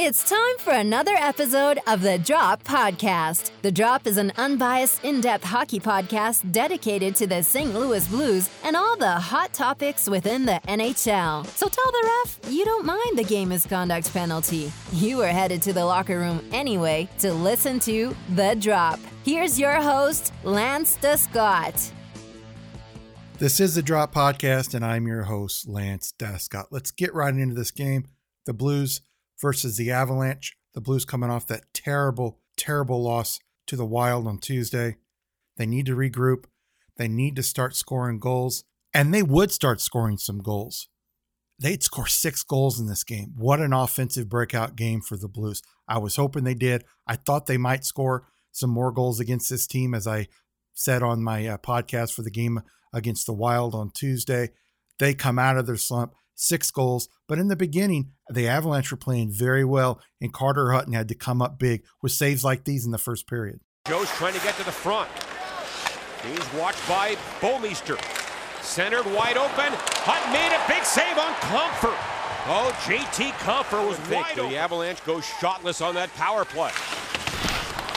It's 0.00 0.30
time 0.30 0.58
for 0.60 0.74
another 0.74 1.16
episode 1.16 1.80
of 1.88 2.02
the 2.02 2.20
Drop 2.20 2.62
Podcast. 2.62 3.50
The 3.62 3.72
Drop 3.72 4.06
is 4.06 4.16
an 4.16 4.30
unbiased, 4.36 5.04
in 5.04 5.20
depth 5.20 5.42
hockey 5.42 5.80
podcast 5.80 6.52
dedicated 6.52 7.16
to 7.16 7.26
the 7.26 7.42
St. 7.42 7.74
Louis 7.74 8.06
Blues 8.06 8.48
and 8.62 8.76
all 8.76 8.96
the 8.96 9.10
hot 9.10 9.52
topics 9.52 10.08
within 10.08 10.46
the 10.46 10.60
NHL. 10.68 11.44
So 11.48 11.66
tell 11.66 11.90
the 11.90 12.12
ref 12.24 12.38
you 12.48 12.64
don't 12.64 12.86
mind 12.86 13.18
the 13.18 13.24
game 13.24 13.48
misconduct 13.48 14.12
penalty. 14.12 14.70
You 14.92 15.16
were 15.16 15.26
headed 15.26 15.62
to 15.62 15.72
the 15.72 15.84
locker 15.84 16.20
room 16.20 16.48
anyway 16.52 17.08
to 17.18 17.34
listen 17.34 17.80
to 17.80 18.14
The 18.36 18.54
Drop. 18.54 19.00
Here's 19.24 19.58
your 19.58 19.82
host, 19.82 20.32
Lance 20.44 20.96
Descott. 20.98 21.90
This 23.38 23.58
is 23.58 23.74
the 23.74 23.82
Drop 23.82 24.14
Podcast, 24.14 24.74
and 24.74 24.84
I'm 24.84 25.08
your 25.08 25.24
host, 25.24 25.68
Lance 25.68 26.14
Descott. 26.16 26.66
Let's 26.70 26.92
get 26.92 27.12
right 27.14 27.34
into 27.34 27.56
this 27.56 27.72
game. 27.72 28.06
The 28.46 28.54
Blues 28.54 29.00
versus 29.40 29.76
the 29.76 29.90
Avalanche. 29.90 30.56
The 30.74 30.80
Blues 30.80 31.04
coming 31.04 31.30
off 31.30 31.46
that 31.46 31.64
terrible, 31.72 32.40
terrible 32.56 33.02
loss 33.02 33.40
to 33.66 33.76
the 33.76 33.86
Wild 33.86 34.26
on 34.26 34.38
Tuesday. 34.38 34.96
They 35.56 35.66
need 35.66 35.86
to 35.86 35.96
regroup. 35.96 36.44
They 36.96 37.08
need 37.08 37.36
to 37.36 37.42
start 37.42 37.76
scoring 37.76 38.18
goals, 38.18 38.64
and 38.92 39.14
they 39.14 39.22
would 39.22 39.52
start 39.52 39.80
scoring 39.80 40.18
some 40.18 40.38
goals. 40.38 40.88
They'd 41.60 41.82
score 41.82 42.06
six 42.06 42.42
goals 42.42 42.78
in 42.78 42.86
this 42.86 43.04
game. 43.04 43.34
What 43.36 43.60
an 43.60 43.72
offensive 43.72 44.28
breakout 44.28 44.76
game 44.76 45.00
for 45.00 45.16
the 45.16 45.28
Blues. 45.28 45.62
I 45.88 45.98
was 45.98 46.16
hoping 46.16 46.44
they 46.44 46.54
did. 46.54 46.84
I 47.06 47.16
thought 47.16 47.46
they 47.46 47.58
might 47.58 47.84
score 47.84 48.26
some 48.52 48.70
more 48.70 48.92
goals 48.92 49.20
against 49.20 49.50
this 49.50 49.66
team, 49.66 49.94
as 49.94 50.06
I 50.06 50.28
said 50.74 51.02
on 51.02 51.22
my 51.22 51.46
uh, 51.46 51.58
podcast 51.58 52.12
for 52.12 52.22
the 52.22 52.30
game 52.30 52.62
against 52.92 53.26
the 53.26 53.32
Wild 53.32 53.74
on 53.74 53.90
Tuesday. 53.90 54.50
They 54.98 55.14
come 55.14 55.38
out 55.38 55.56
of 55.56 55.66
their 55.66 55.76
slump 55.76 56.14
six 56.38 56.70
goals. 56.70 57.08
But 57.26 57.38
in 57.38 57.48
the 57.48 57.56
beginning, 57.56 58.12
the 58.30 58.48
Avalanche 58.48 58.90
were 58.90 58.96
playing 58.96 59.30
very 59.30 59.64
well, 59.64 60.00
and 60.20 60.32
Carter 60.32 60.72
Hutton 60.72 60.94
had 60.94 61.08
to 61.08 61.14
come 61.14 61.42
up 61.42 61.58
big 61.58 61.84
with 62.00 62.12
saves 62.12 62.44
like 62.44 62.64
these 62.64 62.86
in 62.86 62.92
the 62.92 62.98
first 62.98 63.26
period. 63.26 63.60
Joe's 63.86 64.10
trying 64.12 64.34
to 64.34 64.40
get 64.40 64.54
to 64.56 64.64
the 64.64 64.72
front. 64.72 65.08
He's 66.24 66.52
watched 66.60 66.86
by 66.88 67.16
Bouwmeester. 67.40 67.98
Centered 68.62 69.06
wide 69.06 69.36
open. 69.36 69.72
Hutton 70.04 70.32
made 70.32 70.52
a 70.52 70.62
big 70.68 70.84
save 70.84 71.16
on 71.18 71.32
Compher. 71.48 71.94
Oh, 72.50 72.72
JT 72.84 73.30
Compher 73.40 73.86
was 73.86 73.98
wide 74.10 74.34
the 74.36 74.40
open. 74.40 74.52
The 74.52 74.58
Avalanche 74.58 75.04
goes 75.04 75.24
shotless 75.24 75.84
on 75.84 75.94
that 75.94 76.12
power 76.14 76.44
play. 76.44 76.70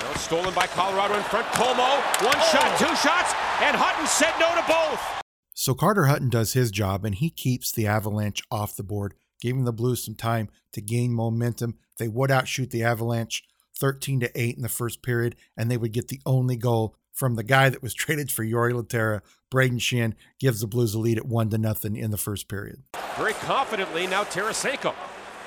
Now 0.04 0.14
stolen 0.14 0.54
by 0.54 0.68
Colorado 0.68 1.16
in 1.16 1.24
front. 1.24 1.48
Como, 1.48 1.76
one 1.76 2.36
oh. 2.38 2.50
shot, 2.52 2.80
two 2.80 2.96
shots, 2.96 3.34
and 3.62 3.76
Hutton 3.76 4.08
said 4.08 4.34
no 4.40 4.54
to 4.56 4.66
both. 4.68 5.21
So 5.54 5.74
Carter 5.74 6.06
Hutton 6.06 6.30
does 6.30 6.54
his 6.54 6.72
job 6.72 7.06
and 7.06 7.16
he 7.16 7.30
keeps 7.30 7.72
the 7.72 7.88
Avalanche 7.88 8.42
off 8.50 8.76
the 8.76 8.84
board, 8.84 9.14
giving 9.42 9.66
the 9.66 9.74
Blues 9.74 10.04
some 10.04 10.16
time 10.16 10.50
to 10.74 10.82
gain 10.82 11.14
momentum. 11.14 11.78
They 11.98 12.08
would 12.08 12.32
outshoot 12.32 12.72
the 12.72 12.84
Avalanche 12.84 13.44
13 13.80 14.22
to 14.22 14.40
8 14.40 14.56
in 14.56 14.62
the 14.62 14.70
first 14.70 15.02
period, 15.02 15.36
and 15.58 15.70
they 15.70 15.78
would 15.78 15.92
get 15.92 16.08
the 16.08 16.22
only 16.26 16.56
goal 16.56 16.96
from 17.12 17.36
the 17.36 17.44
guy 17.44 17.70
that 17.70 17.84
was 17.84 17.94
traded 17.96 18.32
for 18.32 18.46
Jori 18.46 18.74
Lehtera. 18.74 19.22
Brayden 19.52 19.80
Schenn 19.80 20.14
gives 20.40 20.62
the 20.62 20.68
Blues 20.68 20.94
a 20.94 21.00
lead 21.00 21.18
at 21.18 21.26
one 21.26 21.50
to 21.50 21.58
nothing 21.58 21.96
in 21.96 22.12
the 22.12 22.18
first 22.18 22.48
period. 22.48 22.84
Very 23.18 23.34
confidently 23.34 24.08
now 24.08 24.24
Tarasenko. 24.24 24.96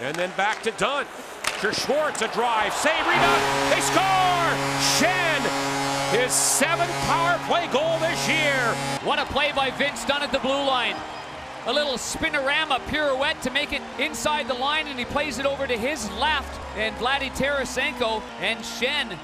And 0.00 0.14
then 0.16 0.30
back 0.36 0.62
to 0.64 0.70
Dunn. 0.72 1.06
Schwartz 1.72 2.20
a 2.20 2.28
drive, 2.28 2.74
save, 2.74 3.06
rebound, 3.06 3.72
they 3.72 3.80
score! 3.80 4.52
Schenn 4.98 5.73
his 6.14 6.32
seventh 6.32 6.92
power 7.06 7.38
play 7.48 7.66
goal 7.72 7.98
this 7.98 8.28
year. 8.28 8.74
What 9.02 9.18
a 9.18 9.24
play 9.26 9.50
by 9.50 9.70
Vince 9.72 10.04
Dunn 10.04 10.22
at 10.22 10.30
the 10.30 10.38
blue 10.38 10.64
line. 10.64 10.94
A 11.66 11.72
little 11.72 11.94
spinorama 11.94 12.78
pirouette 12.86 13.40
to 13.42 13.50
make 13.50 13.72
it 13.72 13.82
inside 13.98 14.46
the 14.46 14.54
line, 14.54 14.86
and 14.86 14.96
he 14.98 15.04
plays 15.04 15.38
it 15.38 15.46
over 15.46 15.66
to 15.66 15.76
his 15.76 16.08
left. 16.12 16.60
And 16.76 16.94
Vladdy 16.96 17.30
Tarasenko 17.30 18.22
and 18.40 18.60
Schenn 18.60 19.18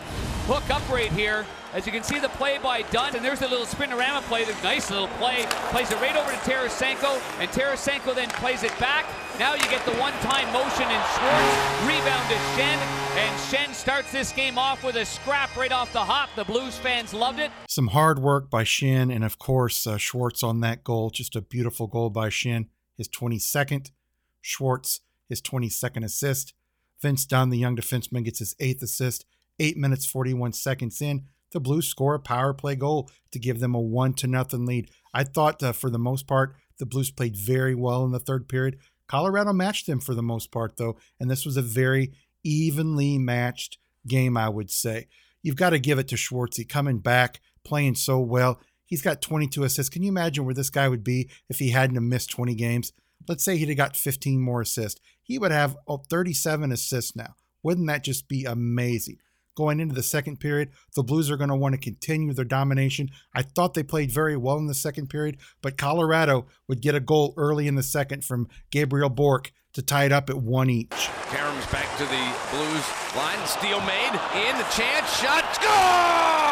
hook 0.50 0.69
up 0.69 0.83
right 0.91 1.12
here. 1.12 1.47
As 1.72 1.87
you 1.87 1.93
can 1.93 2.03
see 2.03 2.19
the 2.19 2.28
play 2.31 2.59
by 2.59 2.83
Dunn, 2.91 3.15
and 3.15 3.25
there's 3.25 3.43
a 3.43 3.47
little 3.47 3.66
spinorama 3.66 4.21
play, 4.22 4.43
the 4.44 4.53
nice 4.65 4.91
little 4.91 5.06
play. 5.22 5.47
Plays 5.71 5.93
it 5.93 6.00
right 6.00 6.16
over 6.16 6.28
to 6.28 6.37
Tarasenko, 6.38 7.22
and 7.38 7.49
Tarasenko 7.50 8.16
then 8.16 8.28
plays 8.31 8.65
it 8.65 8.77
back. 8.81 9.06
Now 9.39 9.55
you 9.55 9.62
get 9.71 9.84
the 9.84 9.93
one-time 9.93 10.53
motion 10.53 10.91
and 10.91 11.05
Schwartz. 11.15 11.87
Rebound 11.87 12.28
to 12.31 12.34
Schenn, 12.50 12.78
and 13.16 13.39
Schenn 13.39 13.72
starts 13.72 14.10
this 14.10 14.33
game 14.33 14.59
off 14.59 14.83
with 14.83 14.97
a 14.97 15.05
scrap 15.05 15.56
right 15.56 15.71
off 15.71 15.93
the 15.93 16.00
hop. 16.05 16.31
The 16.34 16.44
Blues 16.44 16.77
fans 16.77 17.15
loved 17.15 17.39
it. 17.39 17.53
Some 17.69 17.87
hard 17.87 18.19
work 18.19 18.50
by 18.50 18.65
Schenn, 18.65 19.15
and 19.15 19.22
of 19.22 19.39
course 19.39 19.87
uh, 19.87 19.99
Schwartz 19.99 20.43
on 20.43 20.59
that 20.62 20.83
goal. 20.83 21.10
Just 21.10 21.37
a 21.37 21.41
beautiful 21.41 21.87
goal 21.87 22.10
by 22.10 22.28
Schenn, 22.28 22.66
His 22.99 23.09
22nd. 23.09 23.93
Schwartz, 24.41 25.00
his 25.28 25.41
22nd 25.41 26.05
assist. 26.05 26.55
Vince 27.00 27.25
Dunn, 27.25 27.50
the 27.50 27.59
young 27.59 27.77
defenseman, 27.77 28.25
gets 28.25 28.41
his 28.41 28.56
eighth 28.59 28.83
assist. 28.83 29.27
Eight 29.60 29.76
minutes, 29.76 30.06
41 30.06 30.54
seconds 30.54 31.00
in 31.00 31.26
the 31.53 31.60
Blues 31.60 31.88
score 31.88 32.15
a 32.15 32.21
power 32.21 32.54
play 32.54 32.76
goal 32.76 33.10
to 33.32 33.38
give 33.38 33.60
them 33.60 33.75
a 33.75 33.81
one 33.81 34.15
to 34.15 34.26
nothing 34.26 34.66
lead. 34.66 34.91
I 35.12 35.25
thought 35.25 35.62
uh, 35.62 35.72
for 35.72 35.91
the 35.91 35.98
most 35.98 36.26
part 36.26 36.54
the 36.78 36.87
Blues 36.87 37.10
played 37.10 37.37
very 37.37 37.75
well 37.75 38.04
in 38.04 38.12
the 38.12 38.19
third 38.19 38.48
period. 38.48 38.78
Colorado 39.06 39.53
matched 39.53 39.87
them 39.87 40.00
for 40.00 40.15
the 40.15 40.22
most 40.22 40.50
part 40.53 40.76
though, 40.76 40.97
and 41.19 41.31
this 41.31 41.44
was 41.44 41.56
a 41.56 41.62
very 41.62 42.12
evenly 42.44 43.19
matched 43.19 43.78
game. 44.06 44.37
I 44.37 44.48
would 44.48 44.71
say 44.71 45.09
you've 45.43 45.56
got 45.56 45.71
to 45.71 45.78
give 45.78 45.98
it 45.98 46.09
to 46.09 46.16
Schwartzy 46.16 46.69
coming 46.69 46.98
back, 46.98 47.41
playing 47.65 47.97
so 47.97 48.21
well. 48.21 48.60
He's 48.87 49.03
got 49.03 49.22
22 49.22 49.65
assists. 49.65 49.91
Can 49.91 50.03
you 50.03 50.09
imagine 50.09 50.44
where 50.44 50.54
this 50.54 50.71
guy 50.71 50.88
would 50.88 51.04
be 51.04 51.31
if 51.48 51.59
he 51.59 51.71
hadn't 51.71 52.09
missed 52.09 52.31
20 52.31 52.54
games? 52.54 52.92
Let's 53.28 53.44
say 53.44 53.56
he'd 53.56 53.69
have 53.69 53.77
got 53.77 53.97
15 53.97 54.41
more 54.41 54.62
assists. 54.62 55.00
He 55.22 55.38
would 55.38 55.53
have 55.53 55.77
oh, 55.87 55.98
37 56.09 56.72
assists 56.72 57.15
now. 57.15 57.34
Wouldn't 57.62 57.87
that 57.88 58.03
just 58.03 58.27
be 58.27 58.44
amazing? 58.44 59.19
Going 59.60 59.78
into 59.78 59.94
the 59.94 60.03
second 60.03 60.41
period. 60.41 60.71
The 60.97 61.03
Blues 61.03 61.31
are 61.31 61.37
going 61.37 61.50
to 61.50 61.54
want 61.54 61.75
to 61.75 61.78
continue 61.78 62.32
their 62.32 62.47
domination. 62.47 63.10
I 63.34 63.43
thought 63.43 63.75
they 63.75 63.82
played 63.82 64.10
very 64.10 64.34
well 64.34 64.56
in 64.56 64.69
the 64.69 64.75
second 64.75 65.10
period, 65.10 65.37
but 65.60 65.76
Colorado 65.76 66.47
would 66.66 66.81
get 66.81 66.94
a 66.94 67.00
goal 67.00 67.34
early 67.37 67.69
in 67.69 67.75
the 67.75 67.82
second 67.82 68.25
from 68.25 68.48
Gabriel 68.71 69.10
Bourque 69.10 69.53
to 69.75 69.82
tie 69.82 70.04
it 70.04 70.12
up 70.12 70.31
at 70.31 70.37
one 70.37 70.71
each. 70.71 70.88
Karams 70.88 71.71
back 71.71 71.94
to 71.98 72.04
the 72.04 72.34
Blues 72.50 73.15
line. 73.15 73.47
Steal 73.47 73.82
made. 73.82 74.19
In 74.48 74.56
the 74.56 74.65
chance. 74.72 75.21
Shot. 75.21 75.44
Score! 75.54 76.50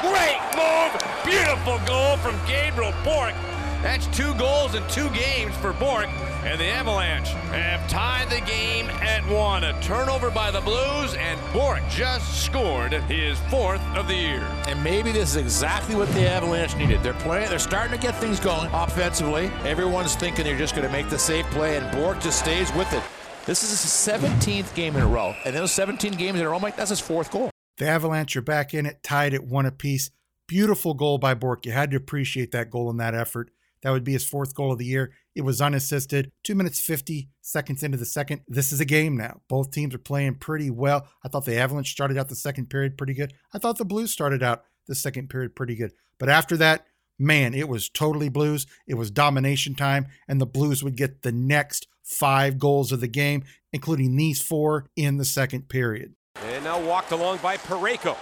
Great 0.00 0.38
move. 0.54 0.92
Beautiful 1.24 1.80
goal 1.84 2.16
from 2.18 2.38
Gabriel 2.46 2.92
Bourque. 3.02 3.34
That's 3.82 4.06
two 4.16 4.32
goals 4.34 4.74
in 4.74 4.86
two 4.88 5.08
games 5.10 5.56
for 5.56 5.72
Bourque. 5.72 6.08
And 6.44 6.60
the 6.60 6.66
Avalanche 6.66 7.30
have 7.50 7.88
tied 7.90 8.30
the 8.30 8.40
game 8.46 8.86
at 8.90 9.26
one. 9.28 9.64
A 9.64 9.80
turnover 9.82 10.30
by 10.30 10.52
the 10.52 10.60
Blues, 10.60 11.14
and 11.14 11.40
Bourque 11.52 11.82
just 11.90 12.44
scored 12.44 12.92
his 12.92 13.38
fourth 13.50 13.80
of 13.96 14.06
the 14.06 14.14
year. 14.14 14.46
And 14.68 14.82
maybe 14.84 15.10
this 15.10 15.30
is 15.30 15.36
exactly 15.36 15.96
what 15.96 16.08
the 16.10 16.28
Avalanche 16.28 16.76
needed. 16.76 17.02
They're 17.02 17.14
playing, 17.14 17.50
they're 17.50 17.58
starting 17.58 17.98
to 17.98 18.00
get 18.00 18.14
things 18.14 18.38
going 18.38 18.70
offensively. 18.72 19.50
Everyone's 19.64 20.14
thinking 20.14 20.44
they're 20.44 20.56
just 20.56 20.76
going 20.76 20.86
to 20.86 20.92
make 20.92 21.10
the 21.10 21.18
safe 21.18 21.46
play, 21.46 21.76
and 21.76 21.90
Bourque 21.90 22.20
just 22.20 22.38
stays 22.38 22.72
with 22.74 22.92
it. 22.92 23.02
This 23.46 23.64
is 23.64 23.70
his 23.70 23.90
17th 23.90 24.74
game 24.74 24.94
in 24.94 25.02
a 25.02 25.08
row. 25.08 25.34
And 25.44 25.56
those 25.56 25.72
17 25.72 26.12
games 26.12 26.38
in 26.38 26.46
a 26.46 26.48
row, 26.48 26.60
Mike, 26.60 26.76
that's 26.76 26.90
his 26.90 27.00
fourth 27.00 27.32
goal. 27.32 27.50
The 27.78 27.86
Avalanche 27.86 28.36
are 28.36 28.42
back 28.42 28.74
in 28.74 28.86
it, 28.86 29.02
tied 29.02 29.34
at 29.34 29.44
one 29.44 29.64
apiece. 29.64 30.10
Beautiful 30.48 30.94
goal 30.94 31.18
by 31.18 31.34
Bourque. 31.34 31.64
You 31.64 31.72
had 31.72 31.90
to 31.92 31.96
appreciate 31.96 32.50
that 32.52 32.70
goal 32.70 32.90
and 32.90 32.98
that 32.98 33.14
effort. 33.14 33.50
That 33.82 33.90
would 33.90 34.02
be 34.02 34.14
his 34.14 34.24
fourth 34.26 34.54
goal 34.54 34.72
of 34.72 34.78
the 34.78 34.84
year. 34.84 35.12
It 35.36 35.42
was 35.42 35.60
unassisted. 35.60 36.32
Two 36.42 36.56
minutes, 36.56 36.80
50 36.80 37.28
seconds 37.40 37.84
into 37.84 37.96
the 37.96 38.04
second. 38.04 38.40
This 38.48 38.72
is 38.72 38.80
a 38.80 38.84
game 38.84 39.16
now. 39.16 39.42
Both 39.48 39.70
teams 39.70 39.94
are 39.94 39.98
playing 39.98 40.36
pretty 40.36 40.70
well. 40.70 41.06
I 41.24 41.28
thought 41.28 41.44
the 41.44 41.56
Avalanche 41.56 41.92
started 41.92 42.18
out 42.18 42.28
the 42.28 42.34
second 42.34 42.68
period 42.70 42.98
pretty 42.98 43.14
good. 43.14 43.34
I 43.54 43.58
thought 43.58 43.78
the 43.78 43.84
Blues 43.84 44.10
started 44.10 44.42
out 44.42 44.64
the 44.88 44.96
second 44.96 45.30
period 45.30 45.54
pretty 45.54 45.76
good. 45.76 45.92
But 46.18 46.28
after 46.28 46.56
that, 46.56 46.86
man, 47.18 47.54
it 47.54 47.68
was 47.68 47.88
totally 47.88 48.28
Blues. 48.28 48.66
It 48.88 48.94
was 48.94 49.12
domination 49.12 49.76
time, 49.76 50.06
and 50.26 50.40
the 50.40 50.46
Blues 50.46 50.82
would 50.82 50.96
get 50.96 51.22
the 51.22 51.32
next 51.32 51.86
five 52.02 52.58
goals 52.58 52.90
of 52.90 53.00
the 53.00 53.06
game, 53.06 53.44
including 53.72 54.16
these 54.16 54.42
four 54.42 54.86
in 54.96 55.18
the 55.18 55.24
second 55.24 55.68
period. 55.68 56.14
And 56.58 56.64
now 56.64 56.80
walked 56.80 57.12
along 57.12 57.38
by 57.38 57.56
Parayko. 57.56 58.16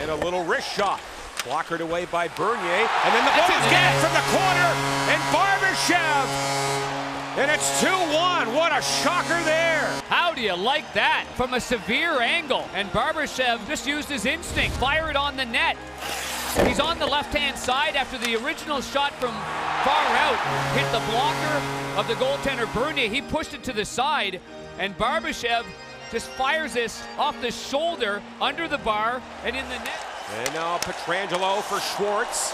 And 0.00 0.10
a 0.10 0.14
little 0.14 0.42
wrist 0.44 0.66
shot. 0.74 0.98
Blockered 1.44 1.82
away 1.82 2.06
by 2.06 2.26
Bernier. 2.28 2.56
And 2.56 3.12
then 3.12 3.22
the 3.22 3.32
Blues 3.36 3.68
get 3.68 3.92
it 3.92 4.00
from 4.00 4.14
the 4.14 4.24
corner. 4.32 4.70
And 5.12 5.20
Barbashev. 5.28 6.26
And 7.36 7.50
it's 7.50 7.82
2-1. 7.82 8.56
What 8.56 8.72
a 8.72 8.80
shocker 8.80 9.38
there. 9.44 9.84
How 10.08 10.32
do 10.32 10.40
you 10.40 10.54
like 10.56 10.90
that? 10.94 11.26
From 11.36 11.52
a 11.52 11.60
severe 11.60 12.22
angle. 12.22 12.66
And 12.72 12.88
Barbashev 12.88 13.66
just 13.68 13.86
used 13.86 14.08
his 14.08 14.24
instinct. 14.24 14.74
Fire 14.78 15.10
it 15.10 15.16
on 15.16 15.36
the 15.36 15.44
net. 15.44 15.76
He's 16.66 16.80
on 16.80 16.98
the 16.98 17.06
left-hand 17.06 17.58
side 17.58 17.94
after 17.96 18.16
the 18.16 18.42
original 18.42 18.80
shot 18.80 19.12
from 19.20 19.32
far 19.84 20.06
out 20.16 20.38
hit 20.74 20.90
the 20.92 21.04
blocker 21.10 22.00
of 22.00 22.08
the 22.08 22.14
goaltender 22.14 22.72
Bernier. 22.72 23.10
He 23.10 23.20
pushed 23.20 23.52
it 23.52 23.62
to 23.64 23.74
the 23.74 23.84
side. 23.84 24.40
And 24.78 24.96
Barbashev 24.96 25.66
just 26.10 26.28
fires 26.30 26.74
this 26.74 27.02
off 27.18 27.40
the 27.40 27.50
shoulder 27.50 28.22
under 28.40 28.68
the 28.68 28.78
bar 28.78 29.20
and 29.44 29.56
in 29.56 29.64
the 29.64 29.78
net. 29.78 30.06
And 30.38 30.54
now 30.54 30.78
Pietrangelo 30.78 31.62
for 31.62 31.80
Schwartz. 31.80 32.52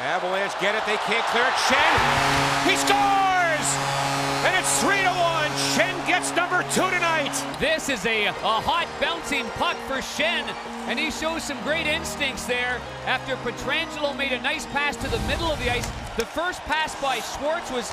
Avalanche 0.00 0.52
get 0.60 0.74
it, 0.74 0.84
they 0.86 0.96
can't 1.04 1.26
clear 1.26 1.44
it. 1.44 1.54
Schenn, 1.66 2.70
he 2.70 2.76
scores! 2.76 3.68
And 4.46 4.54
it's 4.54 4.80
3 4.80 4.96
to 5.02 5.10
1. 5.10 5.50
Schenn 5.74 6.06
gets 6.06 6.34
number 6.36 6.62
two 6.70 6.88
tonight. 6.94 7.34
This 7.58 7.88
is 7.88 8.06
a, 8.06 8.26
a 8.26 8.32
hot 8.32 8.86
bouncing 9.00 9.44
puck 9.58 9.76
for 9.88 9.98
Schenn, 9.98 10.46
and 10.86 10.98
he 10.98 11.10
shows 11.10 11.42
some 11.42 11.60
great 11.64 11.86
instincts 11.86 12.46
there 12.46 12.80
after 13.06 13.34
Pietrangelo 13.42 14.16
made 14.16 14.32
a 14.32 14.40
nice 14.40 14.64
pass 14.66 14.94
to 14.96 15.08
the 15.08 15.18
middle 15.26 15.50
of 15.50 15.58
the 15.58 15.70
ice. 15.70 15.86
The 16.16 16.24
first 16.24 16.60
pass 16.70 16.94
by 17.02 17.18
Schwartz 17.18 17.70
was 17.72 17.92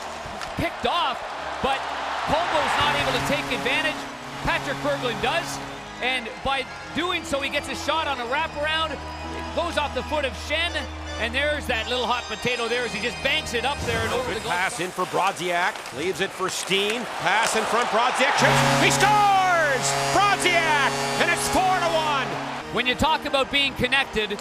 picked 0.55 0.85
off, 0.85 1.17
but 1.63 1.81
Colbo's 2.29 2.75
not 2.77 2.93
able 3.01 3.11
to 3.17 3.25
take 3.27 3.45
advantage. 3.57 4.14
Patrick 4.45 4.77
Berglund 4.77 5.19
does, 5.21 5.57
and 6.01 6.27
by 6.43 6.65
doing 6.95 7.23
so, 7.23 7.41
he 7.41 7.49
gets 7.49 7.67
a 7.69 7.75
shot 7.75 8.07
on 8.07 8.19
a 8.19 8.25
wraparound. 8.25 8.91
It 8.91 9.55
goes 9.55 9.77
off 9.77 9.93
the 9.95 10.03
foot 10.03 10.25
of 10.25 10.33
Schenn. 10.47 10.71
and 11.19 11.33
there's 11.33 11.65
that 11.67 11.87
little 11.89 12.05
hot 12.05 12.23
potato 12.23 12.67
there 12.67 12.83
as 12.83 12.93
he 12.93 13.01
just 13.01 13.15
banks 13.23 13.53
it 13.53 13.63
up 13.65 13.79
there 13.87 13.99
and 13.99 14.11
over 14.13 14.27
Good 14.27 14.37
the 14.37 14.41
goal. 14.41 14.51
pass 14.51 14.79
in 14.81 14.89
for 14.91 15.05
Brodziak. 15.05 15.73
Leaves 15.97 16.19
it 16.21 16.29
for 16.29 16.49
Steen. 16.49 17.01
Pass 17.23 17.55
in 17.55 17.63
front. 17.63 17.87
Brodziak. 17.87 18.35
He 18.83 18.91
scores! 18.91 19.85
Brodziak! 20.13 20.91
And 21.23 21.31
it's 21.31 21.47
4 21.49 21.63
to 21.63 21.89
1. 21.95 22.27
When 22.75 22.85
you 22.85 22.95
talk 22.95 23.25
about 23.25 23.49
being 23.51 23.73
connected, 23.75 24.37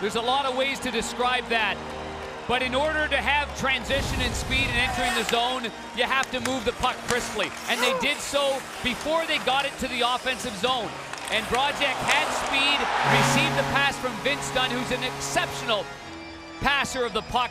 there's 0.00 0.16
a 0.16 0.20
lot 0.20 0.44
of 0.46 0.56
ways 0.56 0.80
to 0.80 0.90
describe 0.90 1.48
that. 1.48 1.76
But 2.48 2.62
in 2.62 2.74
order 2.74 3.08
to 3.08 3.16
have 3.16 3.48
transition 3.58 4.20
and 4.20 4.32
speed 4.34 4.66
and 4.70 4.78
entering 4.78 5.12
the 5.14 5.24
zone, 5.24 5.70
you 5.96 6.04
have 6.04 6.30
to 6.30 6.40
move 6.48 6.64
the 6.64 6.72
puck 6.72 6.96
crisply. 7.08 7.50
And 7.68 7.80
they 7.80 7.98
did 7.98 8.18
so 8.18 8.58
before 8.84 9.26
they 9.26 9.38
got 9.38 9.64
it 9.64 9.76
to 9.80 9.88
the 9.88 10.02
offensive 10.02 10.54
zone. 10.56 10.88
And 11.32 11.44
Brodziak 11.46 11.98
had 12.06 12.26
speed, 12.46 12.78
received 13.18 13.58
the 13.58 13.66
pass 13.74 13.98
from 13.98 14.12
Vince 14.22 14.48
Dunn, 14.54 14.70
who's 14.70 14.96
an 14.96 15.02
exceptional 15.02 15.84
passer 16.60 17.04
of 17.04 17.12
the 17.12 17.22
puck. 17.22 17.50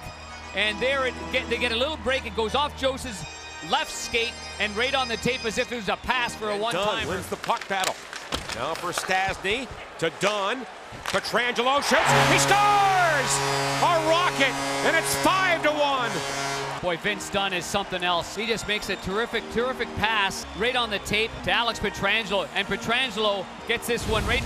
And 0.56 0.80
there 0.80 1.08
it 1.08 1.14
get, 1.34 1.50
they 1.50 1.58
get 1.58 1.74
a 1.74 1.76
little 1.76 1.98
break. 1.98 2.26
It 2.26 2.36
goes 2.38 2.56
off 2.56 2.82
Jose's 2.82 3.22
left 3.70 3.92
skate 3.92 4.32
and 4.60 4.76
right 4.78 4.96
on 4.96 5.10
the 5.10 5.18
tape 5.18 5.44
as 5.44 5.58
if 5.58 5.72
it 5.72 5.76
was 5.76 5.90
a 5.90 5.98
pass 5.98 6.34
for 6.34 6.52
a 6.52 6.58
one-timer. 6.58 7.10
wins 7.10 7.28
the 7.28 7.36
puck 7.36 7.68
battle. 7.68 7.96
Now 8.56 8.74
for 8.74 8.94
Stastny 8.94 9.68
to 10.00 10.10
Dunn. 10.22 10.66
Pietrangelo 11.08 11.84
shoots. 11.84 12.32
He 12.32 12.40
scores! 12.40 13.05
A 13.16 14.10
rocket, 14.10 14.52
and 14.84 14.94
it's 14.94 15.16
5 15.24 15.64
to 15.64 15.70
1. 15.72 16.82
Boy, 16.82 16.98
Vince 16.98 17.30
Dunn 17.30 17.54
is 17.54 17.64
something 17.64 18.04
else. 18.04 18.36
He 18.36 18.46
just 18.46 18.68
makes 18.68 18.90
a 18.90 18.98
terrific, 18.98 19.42
terrific 19.54 19.88
pass 19.96 20.46
right 20.58 20.76
on 20.76 20.90
the 20.90 21.00
tape 21.00 21.32
to 21.46 21.52
Alex 21.52 21.80
Pietrangelo. 21.80 22.46
And 22.54 22.68
Pietrangelo 22.68 23.46
gets 23.70 23.88
this 23.88 24.06
one 24.10 24.26
right 24.28 24.44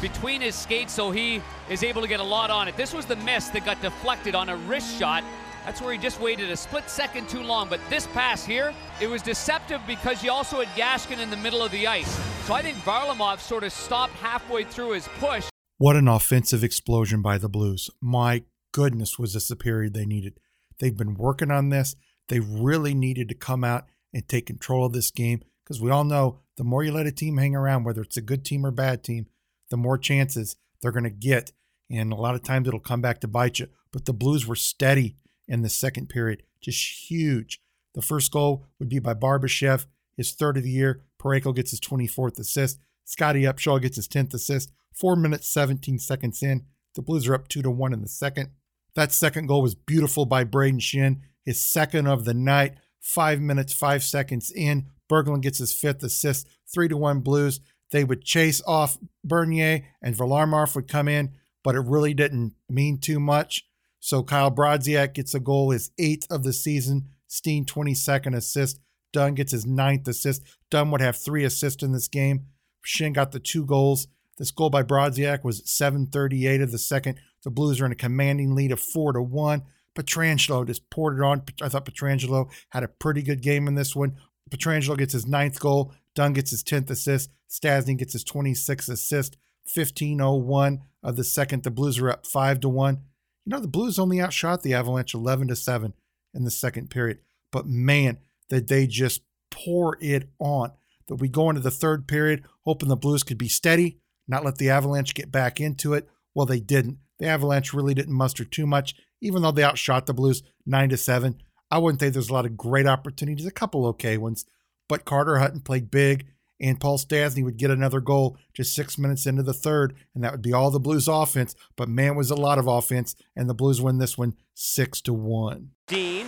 between 0.00 0.40
his 0.40 0.56
skates, 0.56 0.92
so 0.92 1.12
he 1.12 1.40
is 1.70 1.84
able 1.84 2.02
to 2.02 2.08
get 2.08 2.18
a 2.18 2.24
lot 2.24 2.50
on 2.50 2.66
it. 2.66 2.76
This 2.76 2.92
was 2.92 3.06
the 3.06 3.14
miss 3.16 3.50
that 3.50 3.64
got 3.64 3.80
deflected 3.80 4.34
on 4.34 4.48
a 4.48 4.56
wrist 4.56 4.98
shot. 4.98 5.22
That's 5.64 5.80
where 5.80 5.92
he 5.92 5.98
just 5.98 6.20
waited 6.20 6.50
a 6.50 6.56
split 6.56 6.90
second 6.90 7.28
too 7.28 7.44
long. 7.44 7.68
But 7.68 7.78
this 7.88 8.08
pass 8.08 8.44
here, 8.44 8.74
it 9.00 9.06
was 9.06 9.22
deceptive 9.22 9.80
because 9.86 10.24
you 10.24 10.32
also 10.32 10.60
had 10.60 10.68
Gashkin 10.76 11.20
in 11.20 11.30
the 11.30 11.36
middle 11.36 11.62
of 11.62 11.70
the 11.70 11.86
ice. 11.86 12.10
So 12.46 12.54
I 12.54 12.62
think 12.62 12.78
Varlamov 12.78 13.38
sort 13.38 13.62
of 13.62 13.72
stopped 13.72 14.14
halfway 14.14 14.64
through 14.64 14.92
his 14.92 15.06
push. 15.20 15.48
What 15.80 15.94
an 15.94 16.08
offensive 16.08 16.64
explosion 16.64 17.22
by 17.22 17.38
the 17.38 17.48
Blues. 17.48 17.88
My 18.00 18.42
goodness, 18.72 19.16
was 19.16 19.34
this 19.34 19.46
the 19.46 19.54
period 19.54 19.94
they 19.94 20.06
needed. 20.06 20.40
They've 20.80 20.96
been 20.96 21.14
working 21.14 21.52
on 21.52 21.68
this. 21.68 21.94
They 22.28 22.40
really 22.40 22.94
needed 22.94 23.28
to 23.28 23.36
come 23.36 23.62
out 23.62 23.84
and 24.12 24.26
take 24.26 24.46
control 24.46 24.84
of 24.84 24.92
this 24.92 25.12
game 25.12 25.40
because 25.62 25.80
we 25.80 25.92
all 25.92 26.02
know 26.02 26.40
the 26.56 26.64
more 26.64 26.82
you 26.82 26.90
let 26.90 27.06
a 27.06 27.12
team 27.12 27.36
hang 27.36 27.54
around, 27.54 27.84
whether 27.84 28.02
it's 28.02 28.16
a 28.16 28.22
good 28.22 28.44
team 28.44 28.66
or 28.66 28.72
bad 28.72 29.04
team, 29.04 29.26
the 29.70 29.76
more 29.76 29.96
chances 29.96 30.56
they're 30.82 30.90
going 30.90 31.04
to 31.04 31.10
get. 31.10 31.52
And 31.88 32.12
a 32.12 32.16
lot 32.16 32.34
of 32.34 32.42
times 32.42 32.66
it'll 32.66 32.80
come 32.80 33.00
back 33.00 33.20
to 33.20 33.28
bite 33.28 33.60
you. 33.60 33.68
But 33.92 34.04
the 34.04 34.12
Blues 34.12 34.48
were 34.48 34.56
steady 34.56 35.16
in 35.46 35.62
the 35.62 35.68
second 35.68 36.08
period, 36.08 36.42
just 36.60 37.08
huge. 37.08 37.60
The 37.94 38.02
first 38.02 38.32
goal 38.32 38.66
would 38.80 38.88
be 38.88 38.98
by 38.98 39.14
Barbashev, 39.14 39.86
his 40.16 40.32
third 40.32 40.56
of 40.56 40.64
the 40.64 40.70
year. 40.70 41.04
Parayko 41.22 41.54
gets 41.54 41.70
his 41.70 41.80
24th 41.80 42.40
assist. 42.40 42.80
Scottie 43.08 43.44
Upshall 43.44 43.80
gets 43.80 43.96
his 43.96 44.06
10th 44.06 44.34
assist. 44.34 44.70
Four 44.92 45.16
minutes, 45.16 45.48
17 45.48 45.98
seconds 45.98 46.42
in. 46.42 46.66
The 46.94 47.00
Blues 47.00 47.26
are 47.26 47.34
up 47.34 47.48
two 47.48 47.62
to 47.62 47.70
one 47.70 47.94
in 47.94 48.02
the 48.02 48.08
second. 48.08 48.50
That 48.96 49.12
second 49.12 49.46
goal 49.46 49.62
was 49.62 49.74
beautiful 49.74 50.26
by 50.26 50.44
Brayden 50.44 50.78
Schenn, 50.78 51.20
his 51.42 51.58
second 51.58 52.06
of 52.06 52.26
the 52.26 52.34
night. 52.34 52.74
Five 53.00 53.40
minutes, 53.40 53.72
five 53.72 54.02
seconds 54.02 54.50
in. 54.50 54.88
Berglund 55.10 55.40
gets 55.40 55.56
his 55.56 55.72
fifth 55.72 56.02
assist. 56.02 56.48
Three 56.70 56.86
to 56.88 56.98
one 56.98 57.20
Blues. 57.20 57.60
They 57.92 58.04
would 58.04 58.24
chase 58.24 58.60
off 58.66 58.98
Bernier 59.24 59.84
and 60.02 60.14
Varlamov 60.14 60.74
would 60.74 60.86
come 60.86 61.08
in, 61.08 61.32
but 61.64 61.76
it 61.76 61.86
really 61.86 62.12
didn't 62.12 62.56
mean 62.68 62.98
too 62.98 63.18
much. 63.18 63.64
So 64.00 64.22
Kyle 64.22 64.50
Brodziak 64.50 65.14
gets 65.14 65.34
a 65.34 65.40
goal, 65.40 65.70
his 65.70 65.92
eighth 65.98 66.26
of 66.30 66.42
the 66.42 66.52
season. 66.52 67.08
Steen 67.26 67.64
22nd 67.64 68.36
assist. 68.36 68.80
Dunn 69.14 69.34
gets 69.34 69.52
his 69.52 69.64
ninth 69.64 70.06
assist. 70.06 70.42
Dunn 70.70 70.90
would 70.90 71.00
have 71.00 71.16
three 71.16 71.44
assists 71.44 71.82
in 71.82 71.92
this 71.92 72.08
game. 72.08 72.48
Schenn 72.88 73.12
got 73.12 73.32
the 73.32 73.38
two 73.38 73.66
goals. 73.66 74.08
This 74.38 74.50
goal 74.50 74.70
by 74.70 74.82
Brodziak 74.82 75.44
was 75.44 75.62
7:38 75.62 76.62
of 76.62 76.72
the 76.72 76.78
second. 76.78 77.18
The 77.42 77.50
Blues 77.50 77.80
are 77.80 77.86
in 77.86 77.92
a 77.92 77.96
commanding 77.96 78.54
lead 78.54 78.72
of 78.72 78.80
four 78.80 79.12
to 79.12 79.20
one. 79.20 79.62
Pietrangelo 79.94 80.66
just 80.66 80.88
poured 80.90 81.18
it 81.18 81.22
on. 81.22 81.42
I 81.60 81.68
thought 81.68 81.84
Pietrangelo 81.84 82.50
had 82.70 82.84
a 82.84 82.88
pretty 82.88 83.22
good 83.22 83.42
game 83.42 83.68
in 83.68 83.74
this 83.74 83.94
one. 83.94 84.16
Pietrangelo 84.50 84.96
gets 84.96 85.12
his 85.12 85.26
ninth 85.26 85.60
goal. 85.60 85.92
Dunn 86.14 86.32
gets 86.32 86.50
his 86.50 86.62
10th 86.62 86.88
assist. 86.88 87.30
Stastny 87.50 87.96
gets 87.96 88.12
his 88.14 88.24
26th 88.24 88.88
assist. 88.88 89.36
15:01 89.66 90.80
of 91.02 91.16
the 91.16 91.24
second. 91.24 91.64
The 91.64 91.70
Blues 91.70 91.98
are 91.98 92.10
up 92.10 92.26
five 92.26 92.60
to 92.60 92.68
one. 92.68 93.02
You 93.44 93.50
know 93.50 93.60
the 93.60 93.68
Blues 93.68 93.98
only 93.98 94.20
outshot 94.20 94.62
the 94.62 94.74
Avalanche 94.74 95.14
11 95.14 95.48
to 95.48 95.56
seven 95.56 95.92
in 96.32 96.44
the 96.44 96.50
second 96.50 96.90
period, 96.90 97.18
but 97.50 97.66
man, 97.66 98.18
that 98.48 98.68
they 98.68 98.86
just 98.86 99.22
pour 99.50 99.98
it 100.00 100.30
on. 100.38 100.72
That 101.08 101.16
we 101.16 101.28
go 101.28 101.48
into 101.48 101.62
the 101.62 101.70
third 101.70 102.06
period 102.06 102.44
hoping 102.64 102.88
the 102.88 102.96
Blues 102.96 103.22
could 103.22 103.38
be 103.38 103.48
steady, 103.48 103.98
not 104.26 104.44
let 104.44 104.56
the 104.56 104.70
Avalanche 104.70 105.14
get 105.14 105.32
back 105.32 105.60
into 105.60 105.94
it. 105.94 106.06
Well, 106.34 106.46
they 106.46 106.60
didn't. 106.60 106.98
The 107.18 107.26
Avalanche 107.26 107.72
really 107.72 107.94
didn't 107.94 108.14
muster 108.14 108.44
too 108.44 108.66
much, 108.66 108.94
even 109.20 109.42
though 109.42 109.50
they 109.50 109.64
outshot 109.64 110.06
the 110.06 110.14
Blues 110.14 110.42
nine 110.66 110.90
to 110.90 110.96
seven. 110.96 111.40
I 111.70 111.78
wouldn't 111.78 112.00
say 112.00 112.10
there's 112.10 112.30
a 112.30 112.34
lot 112.34 112.46
of 112.46 112.56
great 112.56 112.86
opportunities, 112.86 113.46
a 113.46 113.50
couple 113.50 113.86
okay 113.86 114.16
ones, 114.16 114.44
but 114.88 115.04
Carter 115.04 115.38
Hutton 115.38 115.60
played 115.60 115.90
big, 115.90 116.26
and 116.60 116.80
Paul 116.80 116.98
Stastny 116.98 117.44
would 117.44 117.56
get 117.56 117.70
another 117.70 118.00
goal 118.00 118.36
just 118.54 118.74
six 118.74 118.98
minutes 118.98 119.26
into 119.26 119.42
the 119.42 119.52
third, 119.52 119.94
and 120.14 120.24
that 120.24 120.32
would 120.32 120.42
be 120.42 120.52
all 120.52 120.70
the 120.70 120.80
Blues 120.80 121.08
offense. 121.08 121.54
But 121.76 121.88
man, 121.88 122.16
was 122.16 122.30
a 122.30 122.36
lot 122.36 122.58
of 122.58 122.66
offense, 122.66 123.14
and 123.36 123.48
the 123.48 123.54
Blues 123.54 123.80
win 123.80 123.98
this 123.98 124.18
one 124.18 124.34
six 124.54 125.00
to 125.02 125.12
one. 125.12 125.70
Dean 125.86 126.26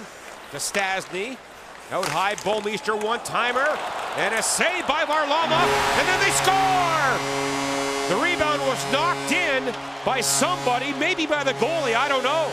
to 0.51 0.57
Stastny. 0.57 1.37
Out 1.91 2.07
high, 2.07 2.37
Bouwmeester 2.37 3.03
one 3.03 3.21
timer. 3.21 3.67
And 4.17 4.35
a 4.35 4.43
save 4.43 4.87
by 4.87 5.05
Varlamov. 5.05 5.69
And 5.99 6.09
then 6.09 6.21
they 6.21 6.31
score! 6.31 7.51
The 8.11 8.17
rebound 8.17 8.61
was 8.63 8.93
knocked 8.93 9.31
in 9.31 9.73
by 10.05 10.21
somebody, 10.21 10.93
maybe 10.95 11.27
by 11.27 11.45
the 11.45 11.53
goalie, 11.55 11.95
I 11.95 12.09
don't 12.09 12.25
know. 12.25 12.51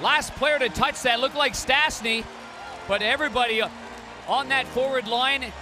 Last 0.00 0.32
player 0.34 0.58
to 0.60 0.68
touch 0.68 1.02
that 1.02 1.18
looked 1.18 1.34
like 1.34 1.54
Stastny, 1.54 2.24
but 2.86 3.02
everybody 3.02 3.62
uh, 3.62 3.68
on 4.28 4.48
that 4.50 4.66
forward 4.68 5.08
line 5.08 5.52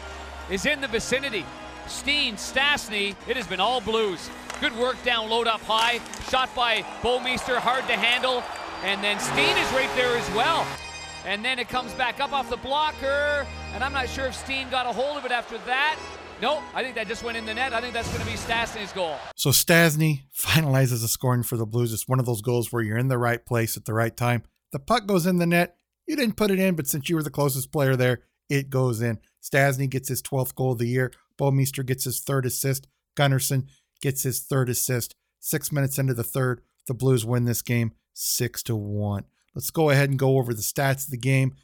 is 0.50 0.66
in 0.66 0.82
the 0.82 0.88
vicinity. 0.88 1.46
Steen, 1.86 2.34
Stastny, 2.34 3.14
it 3.26 3.36
has 3.36 3.46
been 3.46 3.60
all 3.60 3.80
blues. 3.80 4.28
Good 4.60 4.76
work 4.76 5.02
down, 5.04 5.30
load 5.30 5.46
up 5.46 5.62
high. 5.62 6.00
Shot 6.28 6.54
by 6.54 6.82
Bouwmeester, 7.00 7.56
hard 7.56 7.86
to 7.86 7.94
handle. 7.94 8.42
And 8.84 9.02
then 9.02 9.18
Steen 9.18 9.56
is 9.56 9.72
right 9.72 9.90
there 9.96 10.16
as 10.16 10.30
well. 10.32 10.66
And 11.26 11.44
then 11.44 11.58
it 11.58 11.68
comes 11.68 11.92
back 11.94 12.20
up 12.20 12.32
off 12.32 12.48
the 12.48 12.56
blocker. 12.56 13.46
And 13.74 13.84
I'm 13.84 13.92
not 13.92 14.08
sure 14.08 14.26
if 14.26 14.34
Steen 14.34 14.68
got 14.70 14.86
a 14.86 14.92
hold 14.92 15.16
of 15.16 15.24
it 15.24 15.32
after 15.32 15.58
that. 15.66 15.98
Nope, 16.40 16.62
I 16.74 16.82
think 16.82 16.94
that 16.94 17.06
just 17.06 17.22
went 17.22 17.36
in 17.36 17.44
the 17.44 17.52
net. 17.52 17.74
I 17.74 17.82
think 17.82 17.92
that's 17.92 18.08
going 18.08 18.20
to 18.20 18.26
be 18.26 18.36
Stastny's 18.36 18.92
goal. 18.92 19.16
So 19.36 19.50
Stastny 19.50 20.22
finalizes 20.34 21.02
the 21.02 21.08
scoring 21.08 21.42
for 21.42 21.58
the 21.58 21.66
Blues. 21.66 21.92
It's 21.92 22.08
one 22.08 22.18
of 22.18 22.24
those 22.24 22.40
goals 22.40 22.72
where 22.72 22.82
you're 22.82 22.96
in 22.96 23.08
the 23.08 23.18
right 23.18 23.44
place 23.44 23.76
at 23.76 23.84
the 23.84 23.92
right 23.92 24.16
time. 24.16 24.44
The 24.72 24.78
puck 24.78 25.06
goes 25.06 25.26
in 25.26 25.36
the 25.36 25.46
net. 25.46 25.76
You 26.06 26.16
didn't 26.16 26.36
put 26.36 26.50
it 26.50 26.58
in, 26.58 26.76
but 26.76 26.86
since 26.86 27.10
you 27.10 27.16
were 27.16 27.22
the 27.22 27.30
closest 27.30 27.70
player 27.70 27.94
there, 27.94 28.22
it 28.48 28.70
goes 28.70 29.02
in. 29.02 29.18
Stastny 29.42 29.88
gets 29.88 30.08
his 30.08 30.22
12th 30.22 30.54
goal 30.54 30.72
of 30.72 30.78
the 30.78 30.88
year. 30.88 31.12
Bouwmeester 31.38 31.84
gets 31.84 32.04
his 32.04 32.20
third 32.20 32.46
assist. 32.46 32.86
Gunnarsson 33.16 33.66
gets 34.00 34.22
his 34.22 34.40
third 34.40 34.70
assist. 34.70 35.14
Six 35.40 35.70
minutes 35.70 35.98
into 35.98 36.14
the 36.14 36.24
third, 36.24 36.62
the 36.86 36.94
Blues 36.94 37.24
win 37.24 37.44
this 37.44 37.62
game 37.62 37.92
six 38.14 38.62
to 38.64 38.74
one. 38.74 39.24
Let's 39.54 39.70
go 39.70 39.90
ahead 39.90 40.10
and 40.10 40.18
go 40.18 40.38
over 40.38 40.54
the 40.54 40.62
stats 40.62 41.04
of 41.04 41.10
the 41.10 41.16
game 41.16 41.54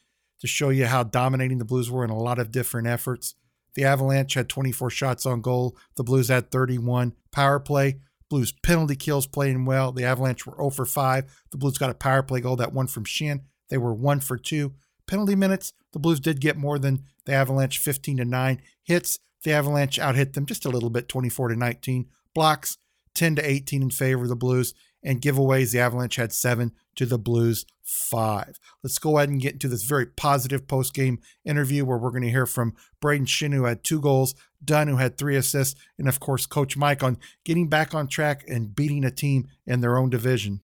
to 0.40 0.46
show 0.46 0.70
you 0.70 0.86
how 0.86 1.02
dominating 1.02 1.58
the 1.58 1.64
Blues 1.64 1.90
were 1.90 2.04
in 2.04 2.10
a 2.10 2.18
lot 2.18 2.38
of 2.38 2.50
different 2.50 2.86
efforts. 2.86 3.34
The 3.74 3.84
Avalanche 3.84 4.34
had 4.34 4.48
24 4.48 4.90
shots 4.90 5.26
on 5.26 5.40
goal. 5.40 5.76
The 5.96 6.04
Blues 6.04 6.28
had 6.28 6.50
31. 6.50 7.14
Power 7.30 7.60
play. 7.60 8.00
Blues 8.28 8.52
penalty 8.52 8.96
kills 8.96 9.26
playing 9.26 9.64
well. 9.66 9.92
The 9.92 10.04
Avalanche 10.04 10.46
were 10.46 10.56
0 10.56 10.70
for 10.70 10.84
5. 10.84 11.42
The 11.50 11.58
Blues 11.58 11.78
got 11.78 11.90
a 11.90 11.94
power 11.94 12.22
play 12.22 12.40
goal, 12.40 12.56
that 12.56 12.72
one 12.72 12.88
from 12.88 13.04
Schenn. 13.04 13.42
They 13.68 13.78
were 13.78 13.94
1 13.94 14.20
for 14.20 14.36
2. 14.36 14.72
Penalty 15.06 15.36
minutes, 15.36 15.72
the 15.92 16.00
Blues 16.00 16.18
did 16.18 16.40
get 16.40 16.56
more 16.56 16.78
than 16.78 17.04
the 17.24 17.32
Avalanche 17.32 17.78
15 17.78 18.16
to 18.16 18.24
9. 18.24 18.62
Hits, 18.82 19.20
the 19.44 19.52
Avalanche 19.52 19.98
outhit 19.98 20.32
them 20.32 20.46
just 20.46 20.64
a 20.64 20.70
little 20.70 20.90
bit 20.90 21.08
24 21.08 21.48
to 21.48 21.56
19. 21.56 22.06
Blocks, 22.34 22.78
10 23.14 23.36
to 23.36 23.48
18 23.48 23.82
in 23.82 23.90
favor 23.90 24.24
of 24.24 24.28
the 24.28 24.36
Blues. 24.36 24.74
And 25.04 25.22
giveaways, 25.22 25.72
the 25.72 25.78
Avalanche 25.78 26.16
had 26.16 26.32
seven 26.32 26.72
to 26.96 27.06
the 27.06 27.18
Blues 27.18 27.64
five. 27.82 28.58
Let's 28.82 28.98
go 28.98 29.16
ahead 29.16 29.28
and 29.28 29.40
get 29.40 29.54
into 29.54 29.68
this 29.68 29.84
very 29.84 30.06
positive 30.06 30.66
post 30.66 30.92
game 30.92 31.20
interview 31.44 31.84
where 31.84 31.98
we're 31.98 32.10
going 32.10 32.22
to 32.22 32.30
hear 32.30 32.46
from 32.46 32.74
Brayden 33.00 33.26
Schenn, 33.26 33.54
who 33.54 33.64
had 33.64 33.84
two 33.84 34.00
goals, 34.00 34.34
Dunn, 34.64 34.88
who 34.88 34.96
had 34.96 35.16
three 35.16 35.36
assists, 35.36 35.80
and 35.98 36.08
of 36.08 36.18
course, 36.18 36.46
Coach 36.46 36.76
Mike 36.76 37.02
on 37.02 37.18
getting 37.44 37.68
back 37.68 37.94
on 37.94 38.08
track 38.08 38.44
and 38.48 38.74
beating 38.74 39.04
a 39.04 39.10
team 39.10 39.48
in 39.66 39.80
their 39.80 39.96
own 39.96 40.10
division. 40.10 40.62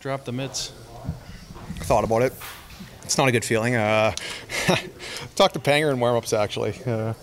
Drop 0.00 0.24
the 0.24 0.32
mitts. 0.32 0.72
Thought 1.78 2.04
about 2.04 2.22
it. 2.22 2.34
It's 3.02 3.16
not 3.16 3.28
a 3.28 3.32
good 3.32 3.44
feeling. 3.44 3.74
Uh, 3.74 4.14
talked 5.34 5.54
to 5.54 5.60
Panger 5.60 5.90
in 5.90 5.98
warm 5.98 6.16
ups 6.16 6.32
actually. 6.32 6.74
Uh, 6.84 7.14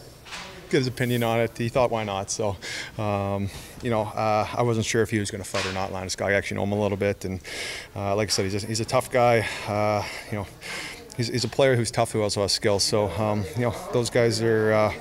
get 0.70 0.80
his 0.80 0.88
opinion 0.88 1.24
on 1.24 1.40
it. 1.40 1.58
He 1.58 1.70
thought, 1.70 1.92
why 1.92 2.04
not? 2.04 2.32
So, 2.32 2.58
um, 2.98 3.50
you 3.82 3.90
know, 3.90 4.02
uh, 4.02 4.48
I 4.54 4.64
wasn't 4.64 4.86
sure 4.86 5.02
if 5.02 5.10
he 5.10 5.20
was 5.20 5.32
going 5.32 5.44
to 5.44 5.50
fight 5.50 5.66
or 5.66 5.74
not. 5.74 5.92
Linus 5.92 6.16
Guy, 6.16 6.30
I 6.30 6.34
actually 6.34 6.58
know 6.58 6.64
him 6.64 6.72
a 6.72 6.80
little 6.80 6.98
bit, 6.98 7.26
and 7.26 7.40
uh, 7.96 8.16
like 8.16 8.30
I 8.30 8.32
said, 8.32 8.46
he's 8.46 8.64
a, 8.64 8.68
he's 8.68 8.80
a 8.80 8.86
tough 8.86 9.12
guy. 9.12 9.48
Uh, 9.68 10.04
you 10.32 10.38
know, 10.38 10.48
he's, 11.18 11.28
he's 11.28 11.44
a 11.44 11.48
player 11.48 11.76
who's 11.76 11.92
tough 11.92 12.12
who 12.12 12.22
also 12.22 12.42
has 12.42 12.52
skills. 12.52 12.84
So, 12.84 13.10
um, 13.12 13.44
you 13.56 13.62
know, 13.62 13.76
those 13.94 14.10
guys 14.10 14.42
are, 14.42 14.74
uh, 14.74 14.94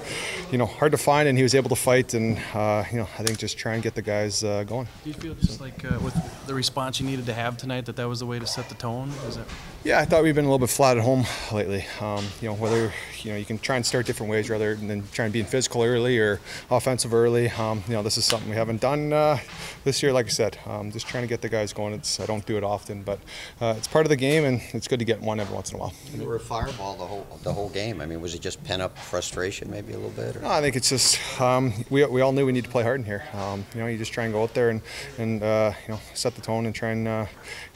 you 0.50 0.58
know, 0.58 0.66
hard 0.66 0.92
to 0.92 0.98
find, 0.98 1.28
and 1.28 1.36
he 1.36 1.42
was 1.42 1.54
able 1.54 1.68
to 1.70 1.76
fight, 1.76 2.14
and 2.14 2.38
uh, 2.54 2.84
you 2.90 2.98
know, 2.98 3.08
I 3.18 3.22
think 3.22 3.38
just 3.38 3.58
try 3.58 3.74
and 3.74 3.82
get 3.82 3.94
the 3.94 4.02
guys 4.02 4.44
uh, 4.44 4.64
going. 4.64 4.86
Do 5.02 5.10
you 5.10 5.14
feel 5.14 5.34
just 5.34 5.60
like 5.60 5.84
uh, 5.84 5.98
with 6.00 6.14
the 6.46 6.54
response 6.54 7.00
you 7.00 7.06
needed 7.06 7.26
to 7.26 7.34
have 7.34 7.56
tonight 7.56 7.86
that 7.86 7.96
that 7.96 8.08
was 8.08 8.20
the 8.20 8.26
way 8.26 8.38
to 8.38 8.46
set 8.46 8.68
the 8.68 8.74
tone? 8.74 9.10
Is 9.28 9.36
it? 9.36 9.46
Yeah, 9.84 9.98
I 9.98 10.04
thought 10.04 10.22
we've 10.22 10.34
been 10.34 10.46
a 10.46 10.48
little 10.48 10.64
bit 10.66 10.70
flat 10.70 10.96
at 10.96 11.02
home 11.02 11.24
lately. 11.52 11.84
Um, 12.00 12.24
you 12.40 12.48
know, 12.48 12.54
whether 12.54 12.92
you 13.22 13.32
know 13.32 13.36
you 13.36 13.44
can 13.44 13.58
try 13.58 13.76
and 13.76 13.84
start 13.84 14.06
different 14.06 14.30
ways 14.30 14.48
rather 14.48 14.74
than 14.74 15.06
trying 15.08 15.30
being 15.30 15.44
physical 15.44 15.82
early 15.82 16.18
or 16.18 16.40
offensive 16.70 17.12
early. 17.12 17.50
Um, 17.50 17.82
you 17.86 17.94
know, 17.94 18.02
this 18.02 18.16
is 18.16 18.24
something 18.24 18.48
we 18.48 18.56
haven't 18.56 18.80
done 18.80 19.12
uh, 19.12 19.38
this 19.84 20.02
year. 20.02 20.12
Like 20.12 20.26
I 20.26 20.30
said, 20.30 20.58
um, 20.66 20.90
just 20.90 21.06
trying 21.06 21.24
to 21.24 21.28
get 21.28 21.42
the 21.42 21.48
guys 21.48 21.72
going. 21.72 21.94
It's 21.94 22.20
I 22.20 22.26
don't 22.26 22.46
do 22.46 22.56
it 22.56 22.64
often, 22.64 23.02
but 23.02 23.18
uh, 23.60 23.74
it's 23.76 23.88
part 23.88 24.06
of 24.06 24.10
the 24.10 24.16
game, 24.16 24.44
and 24.44 24.62
it's 24.72 24.88
good 24.88 25.00
to 25.00 25.04
get 25.04 25.20
one 25.20 25.40
every 25.40 25.54
once 25.54 25.70
in 25.70 25.76
a 25.76 25.80
while. 25.80 25.92
You 26.12 26.24
were 26.24 26.36
a 26.36 26.40
fireball 26.40 26.96
the 26.96 27.06
whole 27.06 27.26
the 27.42 27.52
whole 27.52 27.68
game. 27.70 28.00
I 28.00 28.06
mean, 28.06 28.20
was 28.20 28.34
it 28.34 28.40
just 28.40 28.62
pent 28.64 28.82
up 28.82 28.96
frustration, 28.98 29.70
maybe 29.70 29.92
a 29.92 29.96
little 29.96 30.10
bit? 30.10 30.36
Or? 30.36 30.40
No, 30.40 30.50
I 30.50 30.60
think 30.60 30.76
it's 30.76 30.88
just 30.88 31.18
um, 31.40 31.72
we, 31.90 32.04
we 32.04 32.20
all 32.20 32.32
knew 32.32 32.46
we 32.46 32.52
need 32.52 32.64
to 32.64 32.70
play 32.70 32.82
hard 32.82 33.00
in 33.00 33.06
here. 33.06 33.24
Um, 33.32 33.64
you 33.74 33.80
know, 33.80 33.86
you 33.86 33.98
just 33.98 34.12
try 34.12 34.24
and 34.24 34.32
go 34.32 34.42
out 34.42 34.54
there 34.54 34.70
and 34.70 34.80
and 35.18 35.42
uh, 35.42 35.72
you 35.86 35.94
know 35.94 36.00
set 36.14 36.34
the 36.34 36.40
tone 36.40 36.66
and 36.66 36.74
try 36.74 36.90
and 36.90 37.08
uh, 37.08 37.26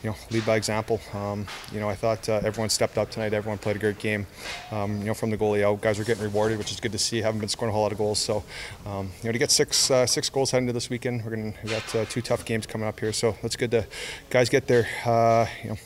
you 0.03 0.11
know 0.11 0.17
lead 0.31 0.47
by 0.47 0.57
example. 0.57 1.01
Um, 1.15 1.47
you 1.73 1.81
know, 1.81 1.89
I 1.89 1.95
thought 1.95 2.29
uh, 2.29 2.41
everyone 2.45 2.71
stepped 2.71 2.99
up 2.99 3.11
tonight. 3.11 3.33
Everyone 3.33 3.59
played 3.59 3.77
a 3.77 3.79
great 3.81 3.99
game. 3.99 4.27
Um, 4.71 4.99
you 4.99 5.07
know, 5.07 5.15
from 5.15 5.31
the 5.31 5.37
goalie 5.39 5.65
out, 5.65 5.81
guys 5.81 5.99
are 5.99 6.05
getting 6.05 6.23
rewarded, 6.23 6.59
which 6.59 6.71
is 6.71 6.81
good 6.81 6.93
to 6.93 6.99
see. 6.99 7.23
Haven't 7.23 7.41
been 7.41 7.49
scoring 7.49 7.71
a 7.71 7.73
whole 7.73 7.83
lot 7.83 7.93
of 7.93 7.99
goals, 7.99 8.19
so 8.19 8.45
um, 8.87 9.11
you 9.23 9.29
know 9.29 9.33
to 9.33 9.39
get 9.39 9.51
six 9.51 9.91
uh, 9.91 10.07
six 10.07 10.31
goals 10.31 10.51
heading 10.51 10.69
into 10.69 10.75
this 10.75 10.91
weekend, 10.91 11.25
we're 11.25 11.31
gonna 11.35 11.55
we 11.63 11.71
got 11.71 11.95
uh, 11.95 12.05
two 12.05 12.23
tough 12.23 12.45
games 12.45 12.67
coming 12.67 12.87
up 12.87 13.01
here, 13.01 13.13
so 13.13 13.37
that's 13.43 13.57
good 13.57 13.71
to 13.73 13.87
guys 14.31 14.49
get 14.49 14.67
their 14.67 14.87
uh, 15.05 15.47
you 15.63 15.71
know 15.71 15.77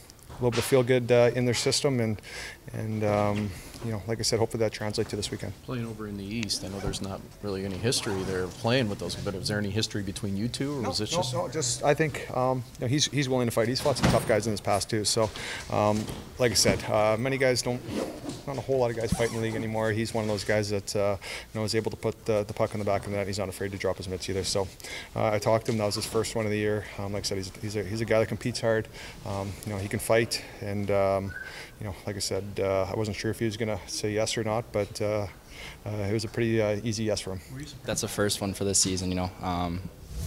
little 0.43 0.51
bit 0.51 0.59
of 0.59 0.65
feel 0.65 0.83
good 0.83 1.13
uh, 1.13 1.31
in 1.35 1.45
their 1.45 1.55
system 1.55 2.01
and 2.01 2.21
and. 2.73 3.05
Um, 3.05 3.51
you 3.85 3.91
know, 3.91 4.03
like 4.07 4.19
I 4.19 4.23
said, 4.23 4.39
hopefully 4.39 4.61
that 4.61 4.73
translates 4.73 5.11
to 5.11 5.17
this 5.17 5.31
weekend. 5.31 5.53
Playing 5.65 5.87
over 5.87 6.07
in 6.07 6.17
the 6.17 6.25
East, 6.25 6.65
I 6.65 6.69
know 6.69 6.79
there's 6.81 7.03
not 7.03 7.21
really 7.43 7.65
any 7.65 7.77
history 7.77 8.23
there 8.25 8.47
playing 8.47 8.89
with 8.89 8.99
those, 8.99 9.15
but 9.17 9.35
is 9.35 9.49
there 9.49 9.59
any 9.59 9.71
history 9.71 10.03
between 10.03 10.37
you 10.37 10.49
two, 10.49 10.79
or 10.79 10.83
no, 10.83 10.89
was 10.91 11.01
it 11.01 11.11
no, 11.11 11.19
just? 11.19 11.35
No, 11.35 11.49
just 11.49 11.83
I 11.83 11.95
think 11.95 12.31
um, 12.37 12.63
you 12.79 12.83
know, 12.83 12.87
he's 12.87 13.07
he's 13.07 13.29
willing 13.29 13.47
to 13.47 13.51
fight. 13.51 13.69
He's 13.69 13.81
fought 13.81 13.99
some 13.99 14.11
tough 14.11 14.27
guys 14.29 14.47
in 14.47 14.53
his 14.53 14.61
past 14.61 14.89
too. 14.89 15.05
So, 15.05 15.31
um, 15.71 16.05
like 16.39 16.53
I 16.53 16.55
said, 16.55 16.83
uh, 16.85 17.17
many 17.19 17.39
guys 17.39 17.63
don't. 17.63 17.81
Not 18.47 18.59
a 18.59 18.61
whole 18.61 18.79
lot 18.79 18.91
of 18.91 18.97
guys 18.97 19.13
fight 19.13 19.29
in 19.29 19.37
the 19.37 19.41
league 19.41 19.55
anymore. 19.55 19.93
He's 19.93 20.13
one 20.13 20.25
of 20.25 20.29
those 20.29 20.43
guys 20.43 20.71
that 20.71 20.97
uh, 20.97 21.17
you 21.53 21.61
know 21.61 21.65
is 21.65 21.75
able 21.75 21.93
to 21.93 21.97
put 21.97 22.25
the, 22.25 22.45
the 22.45 22.53
puck 22.53 22.73
in 22.75 22.81
the 22.81 22.85
back 22.85 23.05
of 23.05 23.11
the 23.11 23.17
net. 23.17 23.27
He's 23.27 23.39
not 23.39 23.49
afraid 23.49 23.73
to 23.73 23.79
drop 23.79 23.99
his 23.99 24.09
mitts 24.09 24.29
either. 24.29 24.45
So, 24.45 24.69
uh, 25.15 25.31
I 25.31 25.39
talked 25.39 25.67
to 25.67 25.73
him. 25.73 25.79
That 25.79 25.87
was 25.87 25.95
his 25.97 26.07
first 26.07 26.35
one 26.35 26.45
of 26.45 26.51
the 26.51 26.59
year. 26.59 26.85
Um, 26.99 27.13
like 27.13 27.25
I 27.25 27.27
said, 27.27 27.39
he's 27.39 27.53
he's 27.61 27.77
a, 27.77 27.85
he's 27.85 28.01
a 28.01 28.05
guy 28.05 28.21
that 28.21 28.27
competes 28.27 28.61
hard. 28.61 28.89
Um, 29.27 29.53
you 29.67 29.73
know, 29.73 29.79
he 29.79 29.89
can 29.89 30.01
fight, 30.01 30.43
and 30.61 30.91
um, 30.91 31.35
you 31.81 31.87
know, 31.87 31.95
like 32.07 32.17
I 32.17 32.21
said, 32.21 32.45
uh, 32.61 32.87
I 32.91 32.95
wasn't 32.97 33.17
sure 33.17 33.31
if 33.31 33.39
he 33.39 33.45
was 33.45 33.57
going 33.57 33.69
to 33.77 33.81
say 33.89 34.13
yes 34.13 34.37
or 34.37 34.45
not, 34.45 34.71
but 34.73 35.01
uh, 35.01 35.27
uh, 35.85 35.91
it 35.91 36.13
was 36.13 36.25
a 36.25 36.29
pretty 36.29 36.61
uh, 36.61 36.81
easy 36.83 37.05
yes 37.05 37.21
for 37.21 37.35
him. 37.35 37.41
That's 37.85 38.01
the 38.03 38.09
first 38.09 38.41
one 38.41 38.55
for 38.55 38.65
this 38.65 38.79
season, 38.79 39.09
you 39.09 39.17
know. 39.17 39.31
Um, 39.43 39.81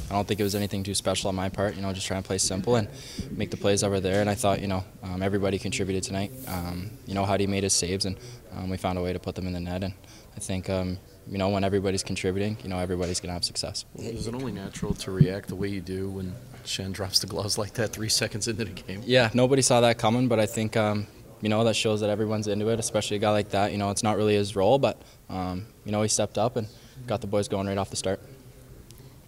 I 0.10 0.14
don't 0.14 0.28
think 0.28 0.40
it 0.40 0.44
was 0.44 0.54
anything 0.54 0.84
too 0.84 0.94
special 0.94 1.30
on 1.30 1.36
my 1.36 1.50
part, 1.50 1.76
you 1.76 1.82
know, 1.82 1.92
just 1.92 2.06
trying 2.06 2.22
to 2.22 2.28
play 2.28 2.38
simple 2.38 2.76
and 2.76 2.88
make 3.32 3.50
the 3.50 3.58
plays 3.58 3.84
over 3.84 4.00
there. 4.00 4.22
And 4.22 4.30
I 4.30 4.36
thought, 4.36 4.62
you 4.62 4.68
know, 4.68 4.84
um, 5.02 5.24
everybody 5.24 5.58
contributed 5.58 6.04
tonight. 6.04 6.32
Um, 6.48 6.92
you 7.08 7.16
know, 7.16 7.26
Huddy 7.26 7.48
made 7.48 7.64
his 7.64 7.74
saves, 7.74 8.06
and 8.06 8.18
um, 8.56 8.70
we 8.70 8.78
found 8.78 9.00
a 9.00 9.02
way 9.02 9.14
to 9.14 9.20
put 9.20 9.34
them 9.34 9.48
in 9.48 9.54
the 9.54 9.60
net. 9.60 9.84
And 9.84 9.94
I 10.36 10.40
think, 10.40 10.70
um, 10.70 11.00
you 11.28 11.40
know, 11.40 11.50
when 11.50 11.64
everybody's 11.64 12.04
contributing, 12.04 12.58
you 12.62 12.70
know, 12.70 12.78
everybody's 12.78 13.20
going 13.20 13.30
to 13.30 13.34
have 13.34 13.44
success. 13.44 13.86
Is 13.96 14.28
it 14.28 14.36
only 14.36 14.52
natural 14.52 14.94
to 14.96 15.12
react 15.12 15.48
the 15.50 15.56
way 15.56 15.70
you 15.70 15.82
do 15.82 16.10
when 16.10 16.36
Schenn 16.66 16.94
drops 16.94 17.20
the 17.20 17.28
gloves 17.28 17.58
like 17.58 17.74
that 17.74 17.92
three 17.92 18.10
seconds 18.22 18.48
into 18.48 18.66
the 18.66 18.72
game? 18.72 19.02
Yeah, 19.06 19.32
nobody 19.34 19.64
saw 19.64 19.82
that 19.82 19.98
coming, 19.98 20.28
but 20.28 20.40
I 20.40 20.46
think, 20.46 20.78
um, 20.78 21.08
you 21.42 21.50
know, 21.50 21.64
that 21.64 21.76
shows 21.76 22.02
that 22.02 22.10
everyone's 22.10 22.48
into 22.48 22.70
it, 22.70 22.80
especially 22.80 23.18
a 23.18 23.20
guy 23.20 23.32
like 23.32 23.50
that. 23.50 23.72
You 23.72 23.78
know, 23.78 23.92
it's 23.92 24.04
not 24.04 24.18
really 24.18 24.36
his 24.36 24.56
role, 24.56 24.80
but, 24.80 25.02
um, 25.30 25.68
you 25.86 25.92
know, 25.92 26.02
he 26.02 26.08
stepped 26.08 26.38
up 26.38 26.56
and 26.56 26.68
got 27.08 27.22
the 27.22 27.28
boys 27.28 27.48
going 27.48 27.68
right 27.68 27.78
off 27.78 27.90
the 27.90 27.96
start. 27.96 28.20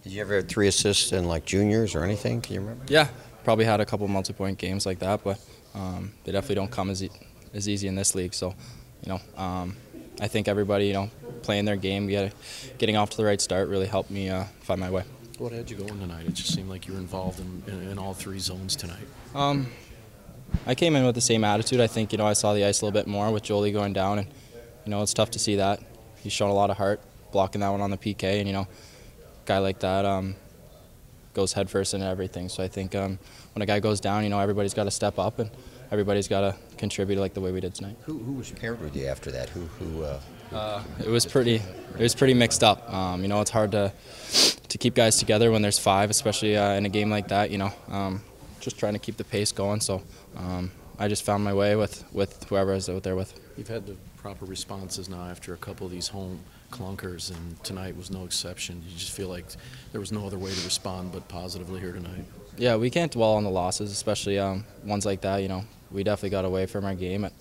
Did 0.02 0.12
you 0.12 0.20
ever 0.20 0.36
have 0.36 0.48
three 0.48 0.68
assists 0.68 1.12
in 1.12 1.26
like 1.26 1.44
juniors 1.44 1.94
or 1.94 2.02
anything? 2.02 2.40
Can 2.40 2.54
you 2.54 2.60
remember? 2.60 2.84
Yeah, 2.88 3.08
probably 3.44 3.64
had 3.64 3.80
a 3.80 3.86
couple 3.86 4.08
multi-point 4.08 4.58
games 4.58 4.86
like 4.86 5.00
that, 5.00 5.22
but 5.22 5.38
um, 5.74 6.12
they 6.24 6.32
definitely 6.32 6.56
don't 6.56 6.70
come 6.70 6.90
as, 6.90 7.02
e- 7.02 7.10
as 7.52 7.68
easy 7.68 7.88
in 7.88 7.94
this 7.94 8.14
league. 8.14 8.32
So, 8.34 8.54
you 9.04 9.12
know, 9.12 9.20
um, 9.36 9.76
I 10.20 10.28
think 10.28 10.48
everybody, 10.48 10.86
you 10.86 10.94
know, 10.94 11.10
playing 11.42 11.64
their 11.66 11.76
game, 11.76 12.06
get, 12.08 12.32
getting 12.78 12.96
off 12.96 13.10
to 13.10 13.16
the 13.16 13.24
right 13.24 13.40
start 13.40 13.68
really 13.68 13.86
helped 13.86 14.10
me 14.10 14.28
uh, 14.28 14.44
find 14.62 14.80
my 14.80 14.90
way. 14.90 15.04
What 15.38 15.52
had 15.52 15.70
you 15.70 15.76
going 15.76 16.00
tonight? 16.00 16.26
It 16.26 16.34
just 16.34 16.52
seemed 16.52 16.68
like 16.68 16.88
you 16.88 16.94
were 16.94 16.98
involved 16.98 17.38
in, 17.38 17.62
in, 17.68 17.90
in 17.90 17.98
all 17.98 18.14
three 18.14 18.40
zones 18.40 18.74
tonight. 18.74 19.06
Um, 19.34 19.68
I 20.66 20.74
came 20.74 20.96
in 20.96 21.04
with 21.04 21.14
the 21.14 21.20
same 21.20 21.44
attitude. 21.44 21.80
I 21.80 21.86
think, 21.86 22.12
you 22.12 22.18
know, 22.18 22.26
I 22.26 22.32
saw 22.32 22.54
the 22.54 22.64
ice 22.64 22.80
a 22.80 22.84
little 22.84 22.98
bit 22.98 23.06
more 23.06 23.30
with 23.30 23.42
Jolie 23.42 23.72
going 23.72 23.92
down, 23.92 24.18
and, 24.18 24.28
you 24.84 24.90
know, 24.90 25.02
it's 25.02 25.14
tough 25.14 25.30
to 25.32 25.38
see 25.38 25.56
that. 25.56 25.80
He's 26.22 26.32
shown 26.32 26.50
a 26.50 26.54
lot 26.54 26.70
of 26.70 26.76
heart 26.76 27.00
blocking 27.32 27.60
that 27.60 27.68
one 27.70 27.80
on 27.80 27.90
the 27.90 27.98
PK, 27.98 28.38
and, 28.38 28.46
you 28.46 28.52
know, 28.52 28.66
guy 29.44 29.58
like 29.58 29.80
that 29.80 30.04
um, 30.04 30.36
goes 31.34 31.52
headfirst 31.52 31.94
into 31.94 32.06
everything. 32.06 32.48
So 32.48 32.62
I 32.62 32.68
think 32.68 32.94
um, 32.94 33.18
when 33.54 33.62
a 33.62 33.66
guy 33.66 33.80
goes 33.80 34.00
down, 34.00 34.24
you 34.24 34.30
know, 34.30 34.38
everybody's 34.40 34.74
got 34.74 34.84
to 34.84 34.90
step 34.90 35.18
up 35.18 35.38
and 35.38 35.50
everybody's 35.90 36.28
got 36.28 36.40
to 36.40 36.54
contribute 36.76 37.18
like 37.18 37.34
the 37.34 37.40
way 37.40 37.50
we 37.52 37.60
did 37.60 37.74
tonight. 37.74 37.96
Who, 38.02 38.18
who 38.18 38.32
was 38.32 38.50
paired 38.50 38.80
with 38.80 38.94
you 38.94 39.06
after 39.06 39.30
that? 39.32 39.48
Who 39.50 39.60
who? 39.78 40.02
Uh, 40.04 40.20
Uh, 40.52 40.82
it 41.04 41.08
was 41.08 41.26
pretty. 41.26 41.56
It 41.56 42.00
was 42.00 42.14
pretty 42.14 42.34
mixed 42.34 42.62
up. 42.62 42.90
Um, 42.92 43.22
you 43.22 43.28
know, 43.28 43.40
it's 43.40 43.50
hard 43.50 43.70
to 43.72 43.92
to 44.68 44.78
keep 44.78 44.94
guys 44.94 45.18
together 45.18 45.50
when 45.50 45.62
there's 45.62 45.78
five, 45.78 46.10
especially 46.10 46.56
uh, 46.56 46.72
in 46.72 46.86
a 46.86 46.88
game 46.88 47.10
like 47.10 47.28
that. 47.28 47.50
You 47.50 47.58
know, 47.58 47.70
um, 47.90 48.22
just 48.60 48.78
trying 48.78 48.94
to 48.94 48.98
keep 48.98 49.16
the 49.16 49.24
pace 49.24 49.52
going. 49.52 49.80
So 49.80 50.02
um, 50.36 50.70
I 50.98 51.08
just 51.08 51.22
found 51.22 51.44
my 51.44 51.54
way 51.54 51.76
with 51.76 52.04
with 52.12 52.44
whoever 52.48 52.72
I 52.72 52.74
was 52.74 52.88
out 52.88 53.02
there 53.02 53.16
with. 53.16 53.38
You've 53.56 53.68
had 53.68 53.86
the 53.86 53.96
proper 54.16 54.44
responses 54.44 55.08
now 55.08 55.22
after 55.22 55.54
a 55.54 55.56
couple 55.56 55.86
of 55.86 55.92
these 55.92 56.08
home 56.08 56.40
clunkers, 56.70 57.30
and 57.30 57.62
tonight 57.64 57.96
was 57.96 58.10
no 58.10 58.24
exception. 58.24 58.82
You 58.86 58.96
just 58.96 59.12
feel 59.12 59.28
like 59.28 59.46
there 59.92 60.00
was 60.00 60.12
no 60.12 60.26
other 60.26 60.38
way 60.38 60.52
to 60.52 60.64
respond 60.64 61.12
but 61.12 61.28
positively 61.28 61.80
here 61.80 61.92
tonight. 61.92 62.24
Yeah, 62.56 62.76
we 62.76 62.90
can't 62.90 63.12
dwell 63.12 63.34
on 63.34 63.44
the 63.44 63.50
losses, 63.50 63.92
especially 63.92 64.38
um, 64.38 64.64
ones 64.84 65.06
like 65.06 65.20
that. 65.20 65.38
You 65.38 65.48
know, 65.48 65.64
we 65.90 66.02
definitely 66.02 66.30
got 66.30 66.44
away 66.44 66.66
from 66.66 66.84
our 66.84 66.94
game. 66.94 67.24
It, 67.24 67.32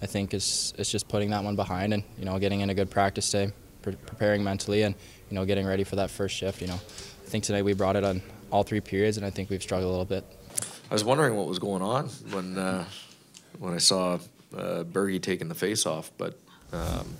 I 0.00 0.06
think 0.06 0.32
it's 0.34 0.74
it's 0.78 0.90
just 0.90 1.08
putting 1.08 1.30
that 1.30 1.42
one 1.42 1.56
behind 1.56 1.92
and 1.92 2.04
you 2.18 2.24
know 2.24 2.38
getting 2.38 2.60
in 2.60 2.70
a 2.70 2.74
good 2.74 2.90
practice 2.90 3.30
day, 3.30 3.50
pre- 3.82 3.96
preparing 3.96 4.44
mentally, 4.44 4.82
and 4.82 4.94
you 5.30 5.34
know 5.34 5.44
getting 5.44 5.66
ready 5.66 5.84
for 5.84 5.96
that 5.96 6.10
first 6.10 6.36
shift. 6.36 6.60
You 6.60 6.68
know, 6.68 6.74
I 6.74 7.28
think 7.28 7.44
tonight 7.44 7.64
we 7.64 7.72
brought 7.72 7.96
it 7.96 8.04
on 8.04 8.22
all 8.50 8.62
three 8.62 8.80
periods, 8.80 9.16
and 9.16 9.26
I 9.26 9.30
think 9.30 9.50
we've 9.50 9.62
struggled 9.62 9.88
a 9.88 9.90
little 9.90 10.04
bit. 10.04 10.24
I 10.90 10.94
was 10.94 11.04
wondering 11.04 11.36
what 11.36 11.46
was 11.46 11.58
going 11.58 11.82
on 11.82 12.08
when 12.30 12.56
uh, 12.56 12.84
when 13.58 13.74
I 13.74 13.78
saw 13.78 14.18
uh, 14.56 14.84
taking 15.20 15.48
the 15.48 15.54
face 15.54 15.84
off, 15.84 16.10
but 16.16 16.38
um, 16.72 17.16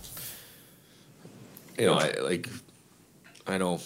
you 1.78 1.86
know, 1.86 1.94
I, 1.94 2.12
like 2.20 2.48
I 3.46 3.58
know 3.58 3.80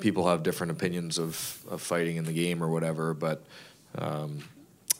people 0.00 0.28
have 0.28 0.42
different 0.42 0.72
opinions 0.72 1.18
of, 1.18 1.62
of 1.70 1.80
fighting 1.80 2.16
in 2.16 2.24
the 2.24 2.32
game 2.32 2.62
or 2.62 2.68
whatever, 2.68 3.14
but 3.14 3.44
um, 3.96 4.40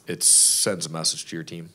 it 0.07 0.23
sends 0.23 0.85
a 0.85 0.89
message 0.89 1.25
to 1.27 1.35
your 1.35 1.43
team. 1.43 1.69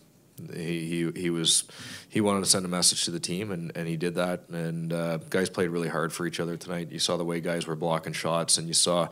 He, 0.55 1.11
he 1.13 1.21
he 1.21 1.31
was 1.31 1.65
he 2.09 2.21
wanted 2.21 2.45
to 2.45 2.51
send 2.51 2.65
a 2.65 2.69
message 2.69 3.05
to 3.07 3.11
the 3.11 3.19
team 3.19 3.51
and, 3.51 3.73
and 3.77 3.89
he 3.89 3.97
did 3.97 4.15
that 4.15 4.49
and 4.51 4.93
uh, 4.93 5.17
guys 5.31 5.51
played 5.51 5.71
really 5.71 5.89
hard 5.89 6.13
for 6.13 6.27
each 6.27 6.39
other 6.39 6.57
tonight. 6.57 6.93
You 6.93 7.01
saw 7.01 7.17
the 7.17 7.25
way 7.25 7.41
guys 7.41 7.67
were 7.67 7.75
blocking 7.75 8.13
shots 8.13 8.57
and 8.57 8.69
you 8.69 8.75
saw 8.75 9.09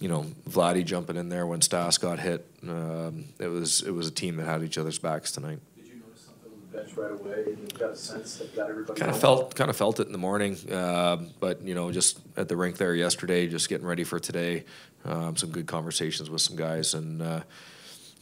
you 0.00 0.08
know 0.08 0.26
Vladdy 0.48 0.84
jumping 0.84 1.16
in 1.16 1.28
there 1.28 1.46
when 1.46 1.60
Stas 1.60 1.98
got 1.98 2.18
hit. 2.18 2.46
Um, 2.62 3.26
it 3.38 3.48
was 3.48 3.82
it 3.82 3.92
was 3.92 4.08
a 4.08 4.10
team 4.10 4.36
that 4.36 4.44
had 4.44 4.62
each 4.62 4.78
other's 4.78 4.98
backs 4.98 5.32
tonight. 5.32 5.60
Did 5.76 5.86
you 5.86 6.00
notice 6.00 6.22
something 6.22 6.52
on 6.52 6.60
the 6.60 6.78
bench 6.78 6.96
right 6.96 7.12
away? 7.12 7.52
And 7.52 7.72
you 7.72 7.78
got 7.78 7.90
a 7.90 7.96
sense 7.96 8.36
that 8.36 8.54
got 8.54 8.70
everybody. 8.70 9.00
Kind 9.00 9.12
of 9.12 9.20
felt 9.20 9.54
kind 9.54 9.70
of 9.70 9.76
felt 9.76 10.00
it 10.00 10.06
in 10.06 10.12
the 10.12 10.18
morning, 10.18 10.56
uh, 10.70 11.16
but 11.40 11.62
you 11.62 11.74
know, 11.74 11.92
just 11.92 12.20
at 12.36 12.48
the 12.48 12.56
rink 12.56 12.76
there 12.76 12.94
yesterday, 12.94 13.46
just 13.46 13.68
getting 13.68 13.86
ready 13.86 14.04
for 14.04 14.18
today. 14.18 14.64
Um, 15.04 15.36
some 15.36 15.50
good 15.50 15.66
conversations 15.66 16.30
with 16.30 16.40
some 16.40 16.56
guys, 16.56 16.94
and 16.94 17.20
uh, 17.20 17.40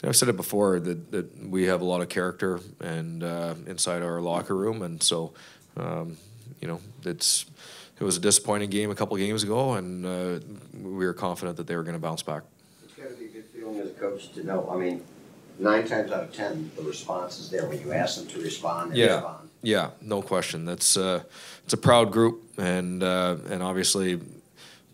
I've 0.02 0.16
said 0.16 0.28
it 0.28 0.36
before 0.36 0.80
that, 0.80 1.12
that 1.12 1.48
we 1.48 1.64
have 1.66 1.80
a 1.80 1.84
lot 1.84 2.00
of 2.00 2.08
character 2.08 2.58
and 2.80 3.22
uh, 3.22 3.54
inside 3.68 4.02
our 4.02 4.20
locker 4.20 4.56
room, 4.56 4.82
and 4.82 5.00
so 5.00 5.32
um, 5.76 6.16
you 6.60 6.66
know 6.66 6.80
it's 7.04 7.44
it 8.02 8.04
was 8.04 8.16
a 8.16 8.20
disappointing 8.20 8.68
game 8.68 8.90
a 8.90 8.96
couple 8.96 9.16
games 9.16 9.44
ago, 9.44 9.74
and 9.74 10.04
uh, 10.04 10.40
we 10.74 11.06
were 11.06 11.14
confident 11.14 11.56
that 11.56 11.68
they 11.68 11.76
were 11.76 11.84
going 11.84 11.94
to 11.94 12.00
bounce 12.00 12.20
back. 12.20 12.42
It's 12.82 12.94
got 12.94 13.08
to 13.08 13.14
be 13.14 13.26
a 13.26 13.28
good 13.28 13.44
feeling 13.44 13.78
as 13.78 13.90
a 13.90 13.92
coach 13.92 14.32
to 14.32 14.44
know. 14.44 14.68
I 14.68 14.76
mean, 14.76 15.04
nine 15.60 15.86
times 15.86 16.10
out 16.10 16.24
of 16.24 16.32
ten, 16.32 16.72
the 16.76 16.82
response 16.82 17.38
is 17.38 17.48
there 17.48 17.68
when 17.68 17.80
you 17.80 17.92
ask 17.92 18.18
them 18.18 18.26
to 18.26 18.40
respond. 18.40 18.92
They 18.92 19.04
yeah, 19.04 19.14
respond. 19.14 19.48
yeah, 19.62 19.90
no 20.00 20.20
question. 20.20 20.64
That's 20.64 20.96
uh, 20.96 21.22
it's 21.62 21.74
a 21.74 21.76
proud 21.76 22.10
group, 22.10 22.42
and 22.58 23.04
uh, 23.04 23.36
and 23.48 23.62
obviously 23.62 24.18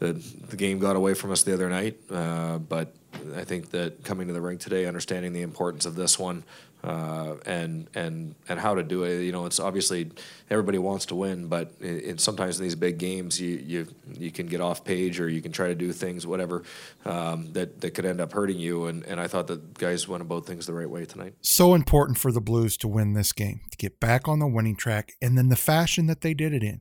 the 0.00 0.12
the 0.12 0.56
game 0.56 0.78
got 0.78 0.94
away 0.94 1.14
from 1.14 1.30
us 1.30 1.42
the 1.44 1.54
other 1.54 1.70
night, 1.70 1.96
uh, 2.10 2.58
but 2.58 2.92
I 3.34 3.44
think 3.44 3.70
that 3.70 4.04
coming 4.04 4.26
to 4.26 4.34
the 4.34 4.40
rink 4.42 4.60
today, 4.60 4.84
understanding 4.84 5.32
the 5.32 5.40
importance 5.40 5.86
of 5.86 5.94
this 5.94 6.18
one, 6.18 6.44
uh, 6.84 7.34
and 7.44 7.88
and 7.94 8.34
and 8.48 8.60
how 8.60 8.74
to 8.74 8.82
do 8.82 9.02
it. 9.02 9.22
You 9.22 9.32
know, 9.32 9.46
it's 9.46 9.58
obviously 9.58 10.10
everybody 10.48 10.78
wants 10.78 11.06
to 11.06 11.14
win, 11.14 11.48
but 11.48 11.72
in, 11.80 12.00
in 12.00 12.18
sometimes 12.18 12.58
in 12.58 12.64
these 12.64 12.74
big 12.74 12.98
games, 12.98 13.40
you 13.40 13.62
you 13.64 13.86
you 14.14 14.30
can 14.30 14.46
get 14.46 14.60
off 14.60 14.84
page 14.84 15.18
or 15.20 15.28
you 15.28 15.42
can 15.42 15.52
try 15.52 15.68
to 15.68 15.74
do 15.74 15.92
things 15.92 16.26
whatever 16.26 16.62
um, 17.04 17.52
that 17.52 17.80
that 17.80 17.92
could 17.92 18.04
end 18.04 18.20
up 18.20 18.32
hurting 18.32 18.58
you. 18.58 18.86
And 18.86 19.04
and 19.06 19.20
I 19.20 19.26
thought 19.26 19.48
that 19.48 19.74
guys 19.74 20.06
went 20.06 20.22
about 20.22 20.46
things 20.46 20.66
the 20.66 20.72
right 20.72 20.88
way 20.88 21.04
tonight. 21.04 21.34
So 21.40 21.74
important 21.74 22.18
for 22.18 22.30
the 22.30 22.40
Blues 22.40 22.76
to 22.78 22.88
win 22.88 23.14
this 23.14 23.32
game, 23.32 23.60
to 23.70 23.76
get 23.76 23.98
back 24.00 24.28
on 24.28 24.38
the 24.38 24.46
winning 24.46 24.76
track, 24.76 25.14
and 25.20 25.36
then 25.36 25.48
the 25.48 25.56
fashion 25.56 26.06
that 26.06 26.20
they 26.20 26.34
did 26.34 26.52
it 26.52 26.62
in. 26.62 26.80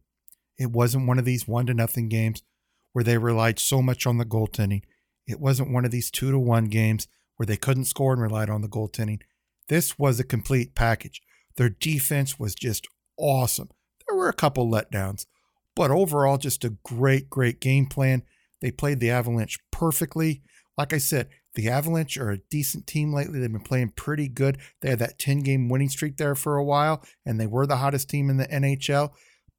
It 0.60 0.72
wasn't 0.72 1.08
one 1.08 1.20
of 1.20 1.26
these 1.26 1.48
one 1.48 1.68
to 1.68 1.74
nothing 1.76 2.10
games 2.10 2.42
where 2.94 3.04
they 3.04 3.20
relied 3.20 3.60
so 3.60 3.80
much 3.80 4.08
on 4.08 4.18
the 4.18 4.26
goaltending. 4.26 4.82
It 5.28 5.40
wasn't 5.40 5.72
one 5.72 5.86
of 5.86 5.92
these 5.92 6.10
two 6.10 6.32
to 6.32 6.40
one 6.40 6.66
games 6.66 7.08
where 7.36 7.46
they 7.46 7.58
couldn't 7.58 7.86
score 7.86 8.14
and 8.14 8.22
relied 8.22 8.50
on 8.50 8.62
the 8.62 8.68
goaltending. 8.68 9.20
This 9.70 9.98
was 10.00 10.20
a 10.20 10.24
complete 10.24 10.76
package. 10.76 11.22
Their 11.58 11.70
defense 11.70 12.40
was 12.40 12.56
just 12.56 12.88
awesome. 13.18 13.70
There 14.08 14.18
were 14.18 14.30
a 14.30 14.34
couple 14.34 14.70
letdowns, 14.70 15.26
but 15.76 15.92
overall, 15.92 16.38
just 16.38 16.64
a 16.64 16.78
great, 16.84 17.30
great 17.30 17.60
game 17.60 17.88
plan. 17.88 18.24
They 18.62 18.72
played 18.72 19.00
the 19.00 19.12
Avalanche 19.12 19.60
perfectly. 19.72 20.42
Like 20.78 20.94
I 20.94 20.98
said, 20.98 21.30
the 21.56 21.70
Avalanche 21.70 22.18
are 22.18 22.32
a 22.32 22.38
decent 22.50 22.86
team 22.88 23.14
lately. 23.14 23.40
They've 23.40 23.52
been 23.52 23.62
playing 23.62 23.94
pretty 23.96 24.28
good. 24.28 24.60
They 24.82 24.92
had 24.92 25.00
that 25.00 25.20
10 25.20 25.40
game 25.40 25.70
winning 25.70 25.90
streak 25.90 26.18
there 26.18 26.36
for 26.36 26.56
a 26.56 26.64
while, 26.64 27.04
and 27.26 27.40
they 27.40 27.48
were 27.48 27.66
the 27.66 27.78
hottest 27.78 28.10
team 28.10 28.30
in 28.30 28.38
the 28.38 28.48
NHL. 28.48 29.12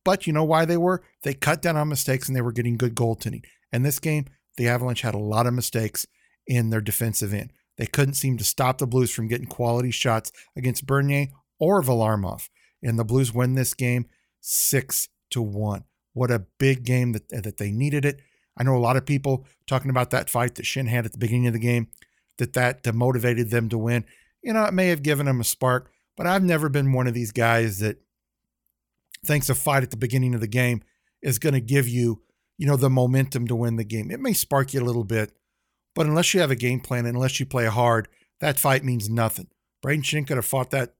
But 0.05 0.27
you 0.27 0.33
know 0.33 0.45
why 0.45 0.65
they 0.65 0.77
were? 0.77 1.03
They 1.23 1.35
cut 1.35 1.61
down 1.61 1.77
on 1.77 1.89
mistakes 1.89 2.29
and 2.29 2.37
they 2.37 2.41
were 2.41 2.53
getting 2.53 2.77
good 2.77 2.95
goaltending. 2.95 3.43
And 3.73 3.85
this 3.85 3.99
game, 3.99 4.27
the 4.57 4.69
Avalanche 4.69 5.03
had 5.03 5.15
a 5.15 5.19
lot 5.19 5.47
of 5.47 5.55
mistakes 5.55 6.07
in 6.47 6.71
their 6.71 6.81
defensive 6.81 7.35
end. 7.35 7.53
They 7.79 7.87
couldn't 7.87 8.15
seem 8.15 8.37
to 8.37 8.45
stop 8.45 8.79
the 8.79 8.87
Blues 8.87 9.11
from 9.11 9.29
getting 9.29 9.47
quality 9.47 9.91
shots 9.91 10.31
against 10.57 10.87
Bernier 10.87 11.29
or 11.59 11.83
Varlamov. 11.83 12.49
And 12.83 12.99
the 12.99 13.05
Blues 13.05 13.33
win 13.33 13.55
this 13.55 13.73
game 13.73 14.07
six 14.41 15.09
to 15.31 15.41
one. 15.41 15.85
What 16.13 16.31
a 16.31 16.47
big 16.59 16.85
game 16.85 17.13
that, 17.13 17.29
that 17.31 17.57
they 17.57 17.71
needed 17.71 18.05
it. 18.05 18.21
I 18.57 18.65
know 18.65 18.77
a 18.77 18.79
lot 18.79 18.97
of 18.97 19.07
people 19.07 19.47
talking 19.67 19.91
about 19.91 20.11
that 20.11 20.29
fight 20.29 20.57
that 20.57 20.65
Schenn 20.65 20.89
had 20.89 21.05
at 21.05 21.13
the 21.13 21.19
beginning 21.19 21.47
of 21.47 21.53
the 21.53 21.59
game, 21.61 21.89
that 22.39 22.53
that 22.53 22.93
motivated 22.93 23.51
them 23.51 23.69
to 23.69 23.79
win. 23.79 24.05
You 24.43 24.53
know, 24.53 24.65
it 24.65 24.75
may 24.75 24.89
have 24.89 25.03
given 25.03 25.27
them 25.27 25.41
a 25.41 25.45
spark, 25.45 25.93
but 26.17 26.27
I've 26.27 26.43
never 26.43 26.69
been 26.69 26.93
one 26.93 27.07
of 27.07 27.15
these 27.15 27.31
guys 27.31 27.79
that 27.79 27.99
thinks 29.25 29.49
a 29.49 29.55
fight 29.55 29.83
at 29.83 29.91
the 29.91 29.97
beginning 29.97 30.35
of 30.35 30.41
the 30.41 30.49
game 30.49 30.83
is 31.23 31.39
going 31.39 31.55
to 31.55 31.61
give 31.61 31.89
you, 31.89 32.23
you 32.57 32.67
know, 32.67 32.77
the 32.77 32.91
momentum 32.91 33.47
to 33.49 33.57
win 33.57 33.77
the 33.77 33.85
game. 33.85 34.11
It 34.11 34.21
may 34.21 34.33
spark 34.33 34.75
you 34.75 34.81
a 34.81 34.85
little 34.85 35.05
bit, 35.05 35.33
but 35.99 36.07
unless 36.07 36.33
you 36.33 36.39
have 36.39 36.53
a 36.53 36.55
game 36.55 36.79
plan 36.79 37.07
unless 37.07 37.41
you 37.41 37.45
play 37.45 37.67
hard, 37.67 38.07
that 38.39 38.57
fight 38.57 38.85
means 38.85 39.11
nothing. 39.11 39.49
Brayden 39.85 40.05
Schenn 40.05 40.29
could 40.29 40.37
have 40.37 40.47
fought 40.47 40.71
that 40.71 40.95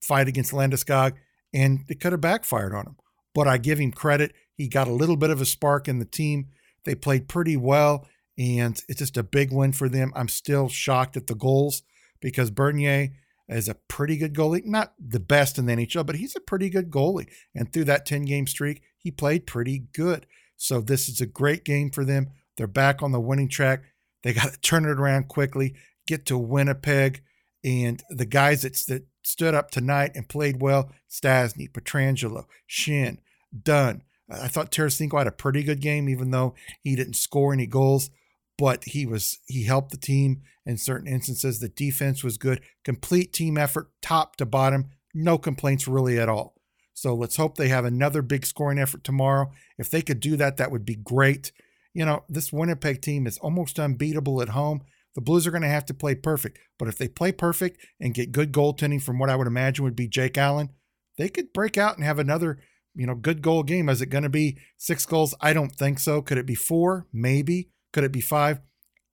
fight 0.00 0.28
against 0.28 0.52
Landeskog 0.52 1.14
and 1.52 1.80
it 1.88 1.98
could 1.98 2.12
have 2.12 2.20
backfired 2.20 2.72
on 2.72 2.86
him. 2.86 2.96
But 3.34 3.48
I 3.48 3.58
give 3.58 3.80
him 3.80 3.90
credit. 3.90 4.32
He 4.54 4.68
got 4.68 4.86
a 4.86 4.92
little 4.92 5.16
bit 5.16 5.30
of 5.30 5.40
a 5.40 5.44
spark 5.44 5.88
in 5.88 5.98
the 5.98 6.04
team. 6.04 6.50
They 6.84 6.94
played 6.94 7.26
pretty 7.26 7.56
well, 7.56 8.06
and 8.38 8.80
it's 8.88 9.00
just 9.00 9.16
a 9.16 9.24
big 9.24 9.52
win 9.52 9.72
for 9.72 9.88
them. 9.88 10.12
I'm 10.14 10.28
still 10.28 10.68
shocked 10.68 11.16
at 11.16 11.26
the 11.26 11.34
goals 11.34 11.82
because 12.20 12.52
Bernier 12.52 13.08
is 13.48 13.68
a 13.68 13.74
pretty 13.74 14.16
good 14.16 14.34
goalie. 14.34 14.64
Not 14.64 14.94
the 15.04 15.18
best 15.18 15.58
in 15.58 15.66
the 15.66 15.72
NHL, 15.72 16.06
but 16.06 16.14
he's 16.14 16.36
a 16.36 16.40
pretty 16.40 16.70
good 16.70 16.92
goalie. 16.92 17.26
And 17.56 17.72
through 17.72 17.86
that 17.86 18.06
10 18.06 18.24
game 18.24 18.46
streak, 18.46 18.82
he 18.98 19.10
played 19.10 19.48
pretty 19.48 19.88
good. 19.92 20.26
So 20.56 20.80
this 20.80 21.08
is 21.08 21.20
a 21.20 21.26
great 21.26 21.64
game 21.64 21.90
for 21.90 22.04
them. 22.04 22.30
They're 22.56 22.68
back 22.68 23.02
on 23.02 23.10
the 23.10 23.18
winning 23.18 23.48
track. 23.48 23.82
They 24.22 24.32
got 24.32 24.52
to 24.52 24.60
turn 24.60 24.84
it 24.84 24.98
around 24.98 25.28
quickly, 25.28 25.74
get 26.06 26.26
to 26.26 26.38
Winnipeg. 26.38 27.22
And 27.64 28.02
the 28.08 28.26
guys 28.26 28.62
that, 28.62 28.74
that 28.88 29.06
stood 29.24 29.54
up 29.54 29.70
tonight 29.70 30.12
and 30.14 30.28
played 30.28 30.60
well 30.60 30.90
Stastny, 31.10 31.70
Pietrangelo, 31.70 32.44
Schenn, 32.68 33.18
Dunn. 33.62 34.02
I 34.30 34.48
thought 34.48 34.70
Tarasenko 34.70 35.18
had 35.18 35.26
a 35.26 35.32
pretty 35.32 35.62
good 35.62 35.80
game, 35.80 36.08
even 36.08 36.30
though 36.30 36.54
he 36.82 36.94
didn't 36.94 37.14
score 37.14 37.52
any 37.52 37.66
goals. 37.66 38.10
But 38.56 38.84
he 38.84 39.06
was 39.06 39.38
he 39.46 39.64
helped 39.64 39.92
the 39.92 39.96
team 39.96 40.42
in 40.66 40.76
certain 40.76 41.06
instances. 41.06 41.60
The 41.60 41.68
defense 41.68 42.24
was 42.24 42.38
good, 42.38 42.60
complete 42.84 43.32
team 43.32 43.56
effort, 43.56 43.90
top 44.02 44.36
to 44.36 44.46
bottom, 44.46 44.90
no 45.14 45.38
complaints 45.38 45.88
really 45.88 46.18
at 46.18 46.28
all. 46.28 46.54
So 46.92 47.14
let's 47.14 47.36
hope 47.36 47.56
they 47.56 47.68
have 47.68 47.84
another 47.84 48.22
big 48.22 48.44
scoring 48.44 48.78
effort 48.80 49.04
tomorrow. 49.04 49.52
If 49.78 49.88
they 49.88 50.02
could 50.02 50.18
do 50.18 50.36
that, 50.36 50.56
that 50.56 50.72
would 50.72 50.84
be 50.84 50.96
great 50.96 51.52
you 51.94 52.04
know, 52.04 52.24
this 52.28 52.52
Winnipeg 52.52 53.02
team 53.02 53.26
is 53.26 53.38
almost 53.38 53.78
unbeatable 53.78 54.42
at 54.42 54.50
home. 54.50 54.82
The 55.14 55.20
Blues 55.20 55.46
are 55.46 55.50
going 55.50 55.62
to 55.62 55.68
have 55.68 55.86
to 55.86 55.94
play 55.94 56.14
perfect. 56.14 56.58
But 56.78 56.88
if 56.88 56.96
they 56.98 57.08
play 57.08 57.32
perfect 57.32 57.84
and 58.00 58.14
get 58.14 58.32
good 58.32 58.52
goaltending 58.52 59.02
from 59.02 59.18
what 59.18 59.30
I 59.30 59.36
would 59.36 59.46
imagine 59.46 59.84
would 59.84 59.96
be 59.96 60.08
Jake 60.08 60.38
Allen, 60.38 60.70
they 61.16 61.28
could 61.28 61.52
break 61.52 61.76
out 61.76 61.96
and 61.96 62.04
have 62.04 62.18
another, 62.18 62.58
you 62.94 63.06
know, 63.06 63.14
good 63.14 63.42
goal 63.42 63.62
game. 63.62 63.88
Is 63.88 64.00
it 64.00 64.10
going 64.10 64.22
to 64.22 64.28
be 64.28 64.58
six 64.76 65.06
goals? 65.06 65.34
I 65.40 65.52
don't 65.52 65.72
think 65.72 65.98
so. 65.98 66.22
Could 66.22 66.38
it 66.38 66.46
be 66.46 66.54
four? 66.54 67.06
Maybe. 67.12 67.70
Could 67.92 68.04
it 68.04 68.12
be 68.12 68.20
five? 68.20 68.60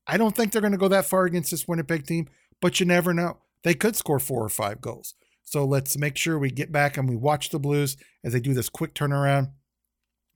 I 0.05 0.17
don't 0.17 0.35
think 0.35 0.51
they're 0.51 0.61
going 0.61 0.73
to 0.73 0.77
go 0.77 0.87
that 0.89 1.05
far 1.05 1.25
against 1.25 1.49
this 1.49 1.67
Winnipeg 1.67 2.05
team, 2.05 2.29
but 2.61 2.79
you 2.79 2.85
never 2.85 3.13
know. 3.13 3.37
They 3.63 3.73
could 3.73 3.95
score 3.95 4.19
four 4.19 4.43
or 4.43 4.49
five 4.49 4.81
goals. 4.81 5.15
So 5.43 5.65
let's 5.65 5.97
make 5.97 6.17
sure 6.17 6.37
we 6.37 6.51
get 6.51 6.71
back 6.71 6.97
and 6.97 7.09
we 7.09 7.15
watch 7.15 7.49
the 7.49 7.59
Blues 7.59 7.97
as 8.23 8.33
they 8.33 8.39
do 8.39 8.53
this 8.53 8.69
quick 8.69 8.93
turnaround. 8.93 9.51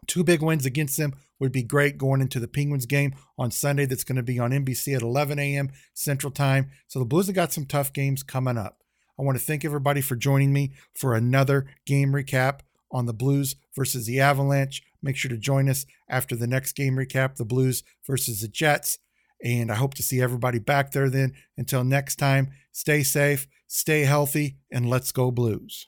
Two 0.08 0.24
big 0.24 0.42
wins 0.42 0.66
against 0.66 0.98
them 0.98 1.14
would 1.40 1.52
be 1.52 1.64
great 1.64 1.98
going 1.98 2.22
into 2.22 2.40
the 2.40 2.48
Penguins 2.48 2.86
game 2.86 3.14
on 3.38 3.52
Sunday. 3.52 3.86
That's 3.86 4.04
going 4.04 4.18
to 4.18 4.24
be 4.24 4.40
on 4.40 4.52
NBC 4.52 4.96
at 4.96 5.02
11 5.02 5.40
a.m. 5.40 5.72
Central 5.94 6.32
Time. 6.32 6.70
So 6.88 7.00
the 7.00 7.06
Blues 7.06 7.28
have 7.28 7.36
got 7.36 7.54
some 7.54 7.66
tough 7.66 7.94
games 7.94 8.24
coming 8.24 8.58
up. 8.58 8.78
I 9.20 9.24
want 9.24 9.38
to 9.38 9.44
thank 9.44 9.66
everybody 9.66 10.02
for 10.02 10.16
joining 10.16 10.54
me 10.54 10.72
for 10.94 11.14
another 11.14 11.68
game 11.86 12.14
recap 12.14 12.62
on 12.92 13.06
the 13.06 13.14
Blues 13.14 13.56
versus 13.76 14.06
the 14.06 14.20
Avalanche. 14.20 14.82
Make 15.02 15.18
sure 15.18 15.30
to 15.30 15.38
join 15.38 15.70
us 15.70 15.86
after 16.10 16.36
the 16.36 16.48
next 16.48 16.74
game 16.74 16.96
recap, 16.96 17.36
the 17.36 17.46
Blues 17.46 17.84
versus 18.08 18.42
the 18.42 18.48
Jets. 18.48 18.98
And 19.44 19.72
I 19.72 19.76
hope 19.76 19.94
to 19.96 20.04
see 20.04 20.22
everybody 20.22 20.60
back 20.60 20.92
there 20.92 21.10
then. 21.10 21.34
Until 21.58 21.84
next 21.84 22.18
time, 22.18 22.52
stay 22.72 23.04
safe, 23.04 23.48
stay 23.68 24.02
healthy, 24.02 24.58
and 24.72 24.90
let's 24.90 25.12
go 25.12 25.32
Blues. 25.32 25.88